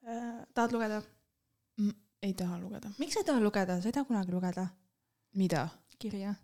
[0.02, 1.02] ta tahad lugeda?
[2.22, 2.92] ei taha lugeda.
[2.98, 4.68] miks sa ei taha lugeda, sa ei taha kunagi lugeda
[5.34, 5.68] mida?
[5.98, 6.34] kirja?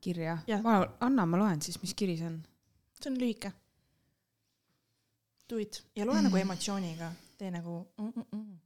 [0.00, 2.42] kirja ma, anna, ma loen siis, mis kiri see on.
[2.98, 3.52] see on lühike.
[5.48, 6.24] Do it ja loe mm.
[6.28, 8.56] nagu emotsiooniga, tee nagu mm, -mm -mm.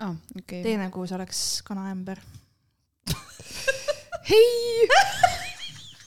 [0.00, 0.62] aa, okei.
[0.62, 2.18] tee nagu see oleks kanaämber.
[4.30, 4.88] hei.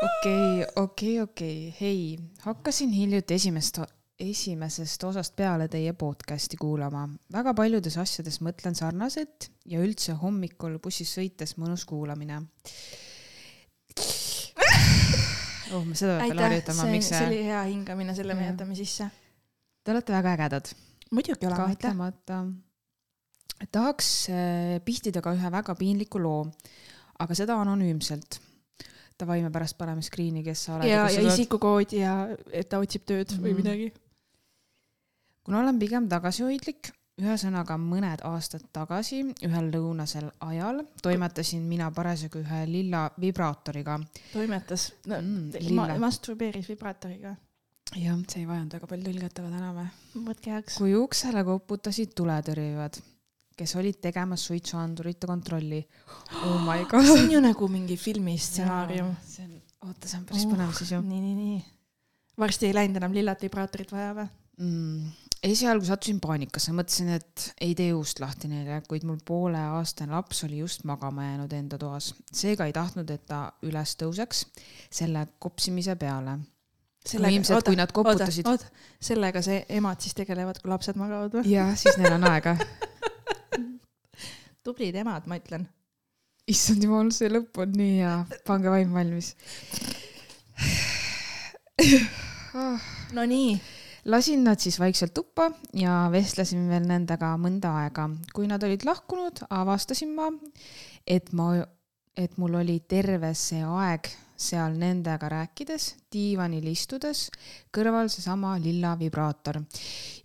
[0.07, 3.77] okei, okei, okei, hei, hakkasin hiljuti esimest,
[4.19, 7.05] esimesest osast peale teie podcast'i kuulama.
[7.33, 12.41] väga paljudes asjades mõtlen sarnaselt ja üldse hommikul bussis sõites mõnus kuulamine.
[15.71, 19.07] oh, ma seda pean harjutama, miks see see, oli hea hingamine, selle me jätame sisse.
[19.83, 20.73] te olete väga ägedad.
[21.11, 22.41] muidugi oleme, kahtlemata.
[23.71, 26.43] tahaks äh, pihtida ka ühe väga piinliku loo,
[27.19, 28.41] aga seda anonüümselt.
[29.19, 31.33] Davai, me pärast paneme screen'i, kes sa oled ja, ja sa tuled.
[31.33, 32.13] isikukood ja
[32.55, 33.43] et ta otsib tööd mm -hmm.
[33.43, 33.57] või Mhm.
[33.63, 34.08] midagi.
[35.49, 42.59] Kuna olen pigem tagasihoidlik, ühesõnaga mõned aastad tagasi ühel lõunasel ajal toimetasin mina parasjagu ühe
[42.69, 43.97] lilla vibraatoriga.
[44.31, 45.97] toimetas no, Mm, lille.
[45.99, 47.33] masturbeeris vibraatoriga.
[47.97, 49.87] jah, see ei vajanud väga palju tõlget, aga täname.
[50.29, 50.77] võtke heaks.
[50.77, 53.01] kui uksele koputasid tuletõrjujad,
[53.57, 55.81] kes olid tegemas suitsuandurite kontrolli.
[56.45, 57.03] Oh my god.
[57.09, 59.15] see on ju nagu mingi filmi stsenaarium.
[59.25, 61.63] see on, oota, see on päris põnev siis ju nii, nii, nii.
[62.37, 64.29] varsti ei läinud enam lillat vibraatorit vaja või?
[64.59, 65.09] mm,.
[65.45, 70.59] Esialgu sattusin paanikasse, mõtlesin, et ei tee ust lahti neile, kuid mul pooleaastane laps oli
[70.59, 74.45] just magama jäänud enda toas, seega ei tahtnud, et ta üles tõuseks
[74.91, 76.39] selle kopsimise peale.
[77.15, 78.47] ilmselt, kui nad koputasid,
[79.01, 81.51] sellega see emad siis tegelevad, kui lapsed magavad või?
[81.53, 82.57] jah, siis neil on aega.
[84.65, 85.67] tublid emad, ma ütlen.
[86.49, 88.15] issand jumal, see lõpp on nii hea,
[88.45, 89.35] pange vaim valmis.
[93.15, 93.53] Nonii,
[94.05, 98.09] lasin nad siis vaikselt tuppa ja vestlesin veel nendega mõnda aega.
[98.33, 100.31] kui nad olid lahkunud, avastasin ma,
[101.07, 101.65] et ma,
[102.17, 107.27] et mul oli terve see aeg seal nendega rääkides, diivanil istudes,
[107.75, 109.61] kõrval seesama lilla vibraator.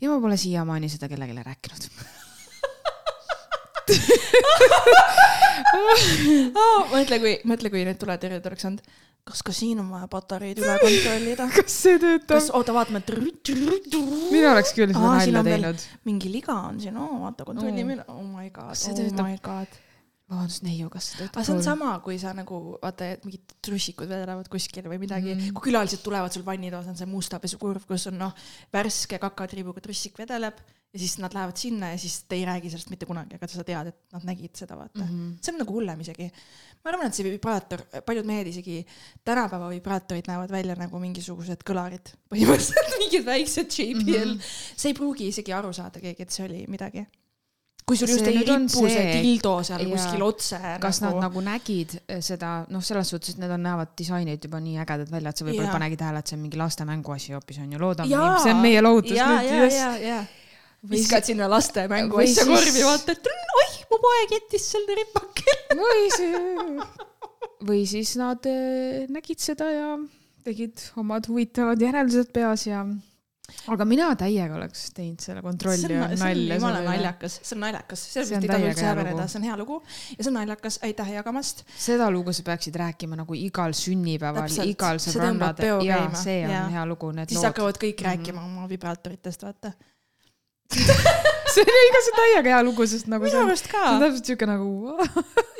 [0.00, 1.88] ja ma pole siiamaani seda kellelegi rääkinud.
[6.94, 8.82] mõtle, kui, mõtle, kui need tuletõrjed oleks olnud.
[9.24, 11.46] Kas ka siin on vaja patareid üle kontrollida?
[11.56, 12.50] kas see töötab kas,?
[12.56, 13.00] oota, vaatame.
[13.04, 15.86] mina oleks küll seda nalja teinud.
[16.08, 19.80] mingi liga on siin, oo vaata, kontrollime üle, oh my god, oh my god.
[20.28, 21.40] vabandust, neiu, kas see töötab?
[21.40, 25.32] aga see on sama, kui sa nagu vaata, et mingid trussikud vedelevad kuskil või midagi
[25.32, 28.36] mm., kui külalised tulevad sul vannitoas on see mustapesukurv, kus on noh,
[28.76, 30.60] värske kakatriibuga trussik vedeleb
[30.94, 33.64] ja siis nad lähevad sinna ja siis te ei räägi sellest mitte kunagi, aga sa
[33.66, 35.08] tead, et nad nägid seda, vaata mm.
[35.08, 35.32] -hmm.
[35.42, 36.28] see on nagu hullem isegi.
[36.84, 38.86] ma arvan, et see vibraator, paljud mehed isegi
[39.24, 44.38] tänapäeva vibraatorid näevad välja nagu mingisugused kõlarid, põhimõtteliselt mingid väiksed JBL mm.
[44.38, 44.54] -hmm.
[44.76, 47.06] see ei pruugi isegi aru saada keegi, et see oli midagi.
[47.86, 49.90] kui sul just See ei nüüd on ripu see dildo seal jaa.
[49.90, 51.18] kuskil otse kas nagu...
[51.18, 54.78] nad nagu nägid eh, seda, noh, selles suhtes, et need on, näevad disainid juba nii
[54.78, 57.58] ägedad välja, et sa võib-olla ei panegi tähele, et see on mingi laste mänguasi hoopis
[57.58, 59.76] on ju, loodame see on meie lohutus ja, nüüd,
[60.06, 60.24] ja,
[60.84, 60.96] ja, ja.
[60.98, 63.26] Viskad sinna laste mängu või asja siis- korvi, vaata, et
[63.60, 65.64] oih, mu poeg jättis selle ripakil.
[65.84, 66.44] või see,
[67.64, 69.88] või siis nad eh, nägid seda ja
[70.44, 72.82] tegid omad huvitavad järeldused peas ja,
[73.72, 77.62] aga mina täiega oleks teinud selle kontrolli ja see on nalja jumala naljakas, see on
[77.64, 81.14] naljakas, sellest ei tasu üldse häbeneda, see on hea lugu ja see on naljakas, aitäh
[81.16, 81.64] jagamast.
[81.86, 86.22] seda lugu sa peaksid rääkima nagu igal sünnipäeval, igal See tõmbab sõbrannade peo, jaa, käima.
[86.26, 86.68] see on Jaa.
[86.76, 87.48] hea lugu, need siis lood.
[87.52, 88.10] hakkavad kõik Mhm.
[88.10, 89.72] rääkima oma vibraatoritest, vaata.
[91.54, 94.04] see oli ka see täiega hea lugu, sest nagu minu on, arust ka see on.
[94.04, 94.68] täpselt siuke nagu.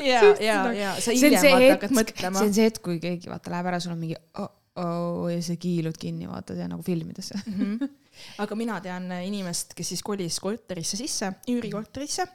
[0.03, 2.55] ja, ja, ja sa see on hiljem hakkad, mõtlema see on.
[2.59, 4.51] see hetk, kui keegi vaata läheb ära, sul on mingi oh,
[4.83, 7.33] oh, ja sa kiilud kinni, vaata see nagu filmides.
[7.45, 7.93] Mhm.
[8.43, 12.27] aga mina tean inimest, kes siis kolis korterisse sisse, üürikorterisse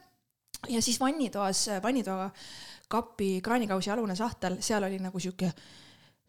[0.68, 2.30] ja siis vannitoas, vannitoa
[2.90, 5.52] kapi kraanikausi alune sahtel, seal oli nagu sihuke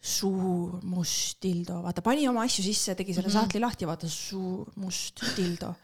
[0.00, 3.34] suur must dildo, vaata pani oma asju sisse, tegi selle Mhm.
[3.34, 5.74] sahtli lahti, vaata suur must dildo.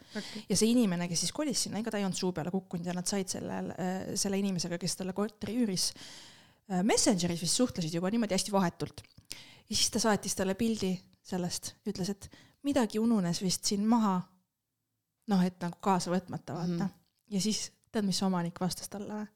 [0.49, 2.93] ja see inimene, kes siis kolis sinna, ega ta ei olnud suu peale kukkunud ja
[2.93, 3.69] nad said sellel,
[4.15, 5.91] selle inimesega, kes talle korteri üüris,
[6.83, 9.01] Messengeris vist suhtlesid juba niimoodi hästi vahetult.
[9.69, 10.91] ja siis ta saatis talle pildi
[11.23, 12.29] sellest, ütles, et
[12.63, 14.21] midagi ununes vist siin maha.
[15.27, 16.79] noh, et nagu kaasa võtmata, vaata mm.
[16.79, 16.89] -hmm.
[17.35, 19.27] ja siis tead, mis omanik vastas talle või?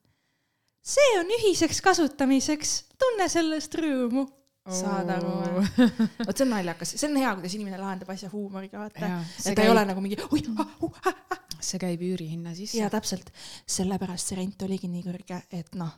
[0.81, 4.25] see on ühiseks kasutamiseks, tunne sellest rõõmu.
[4.69, 5.85] Saad aru või?
[6.27, 9.21] vot see on naljakas, see on hea, kuidas inimene lahendab asja huumoriga, vaata.
[9.41, 11.39] et ta ei ole käib, nagu mingi oi ah, uh, ah, ah..
[11.57, 12.89] see käib üürihinna sisse ja.
[12.93, 13.31] täpselt,
[13.65, 15.95] sellepärast see rent oligi nii kõrge, et noh,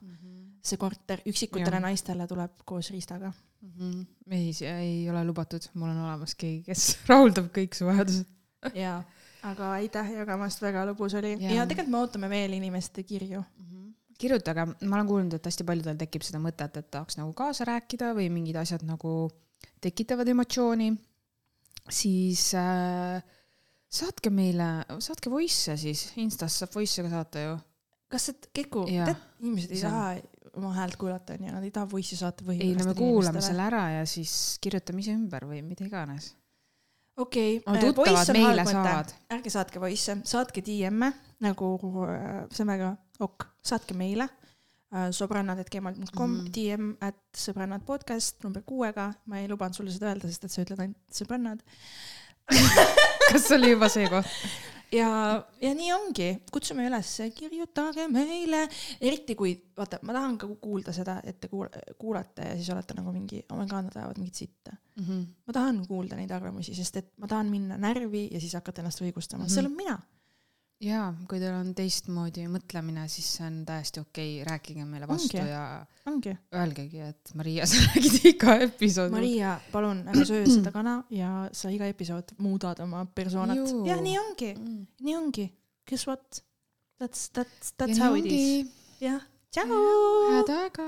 [0.63, 1.87] see korter üksikutele Jah.
[1.89, 3.33] naistele tuleb koos riistaga.
[3.63, 3.99] Mhm.
[4.31, 8.31] ei, see ei ole lubatud, mul on olemas keegi, kes rahuldab kõik su vajadused.
[8.79, 8.97] jaa,
[9.49, 11.59] aga aitäh jagamast, väga lõbus oli Jaa.
[11.59, 13.43] ja tegelikult me ootame veel inimeste kirju.
[14.19, 18.13] kirjutage, ma olen kuulnud, et hästi paljudel tekib seda mõtet, et tahaks nagu kaasa rääkida
[18.17, 19.31] või mingid asjad nagu
[19.83, 20.91] tekitavad emotsiooni,
[21.91, 23.23] siis äh,
[23.93, 24.69] saatke meile,
[25.03, 27.57] saatke voice'e siis, Instas saab voice'e ka saata ju.
[28.13, 30.05] kas see Keku, tead, inimesed ei taha
[30.53, 33.83] oma häält kuulata onju, nad ei taha voice'i saata ei, no me kuulame selle ära
[33.97, 36.33] ja siis kirjutame ise ümber või mida iganes.
[37.17, 38.19] okei okay,,
[38.69, 39.15] saavad.
[39.33, 41.11] ärge saatke voice'e, saatke DM-e
[41.43, 41.73] nagu
[42.05, 46.39] äh, väga ok, saatke meile äh, sõbrannad.gmail.com mm.
[46.39, 46.51] -hmm.
[46.55, 50.65] DM at sõbrannad podcast number kuuega, ma ei lubanud sulle seda öelda, sest et sa
[50.65, 51.63] ütled ainult sõbrannad.
[53.31, 54.27] kas oli juba see koht?
[54.93, 55.09] ja,
[55.61, 58.63] ja nii ongi, kutsume üles, kirjutage meile,
[59.01, 62.97] eriti kui, vaata, ma tahan ka kuulda seda, et te kuul- kuulate ja siis olete
[62.97, 64.75] nagu mingi, oh my god, nad ajavad mingit sitta.
[65.47, 69.01] ma tahan kuulda neid arvamusi, sest et ma tahan minna närvi ja siis hakata ennast
[69.01, 69.47] õigustama mm.
[69.47, 69.53] -hmm.
[69.53, 69.97] see olen mina.
[70.83, 75.37] jaa, kui teil on teistmoodi mõtlemine, siis see on täiesti okei okay., rääkige meile vastu
[75.39, 75.49] Ongi.
[75.51, 75.63] Ja
[76.11, 76.33] ongi.
[76.59, 79.15] öelgegi, et Maria, sa räägid iga episoodi.
[79.15, 84.17] Maria, palun ära söö seda kana ja sa iga episood muudad oma persoonat jah, nii
[84.19, 84.85] ongi, Mm.
[85.01, 85.47] nii ongi.
[85.89, 86.43] Guess what?
[86.99, 88.65] That's, that's, that's how it is.
[88.65, 88.71] is.
[89.01, 89.19] jah,
[89.51, 89.67] tšau.
[90.31, 90.85] head aega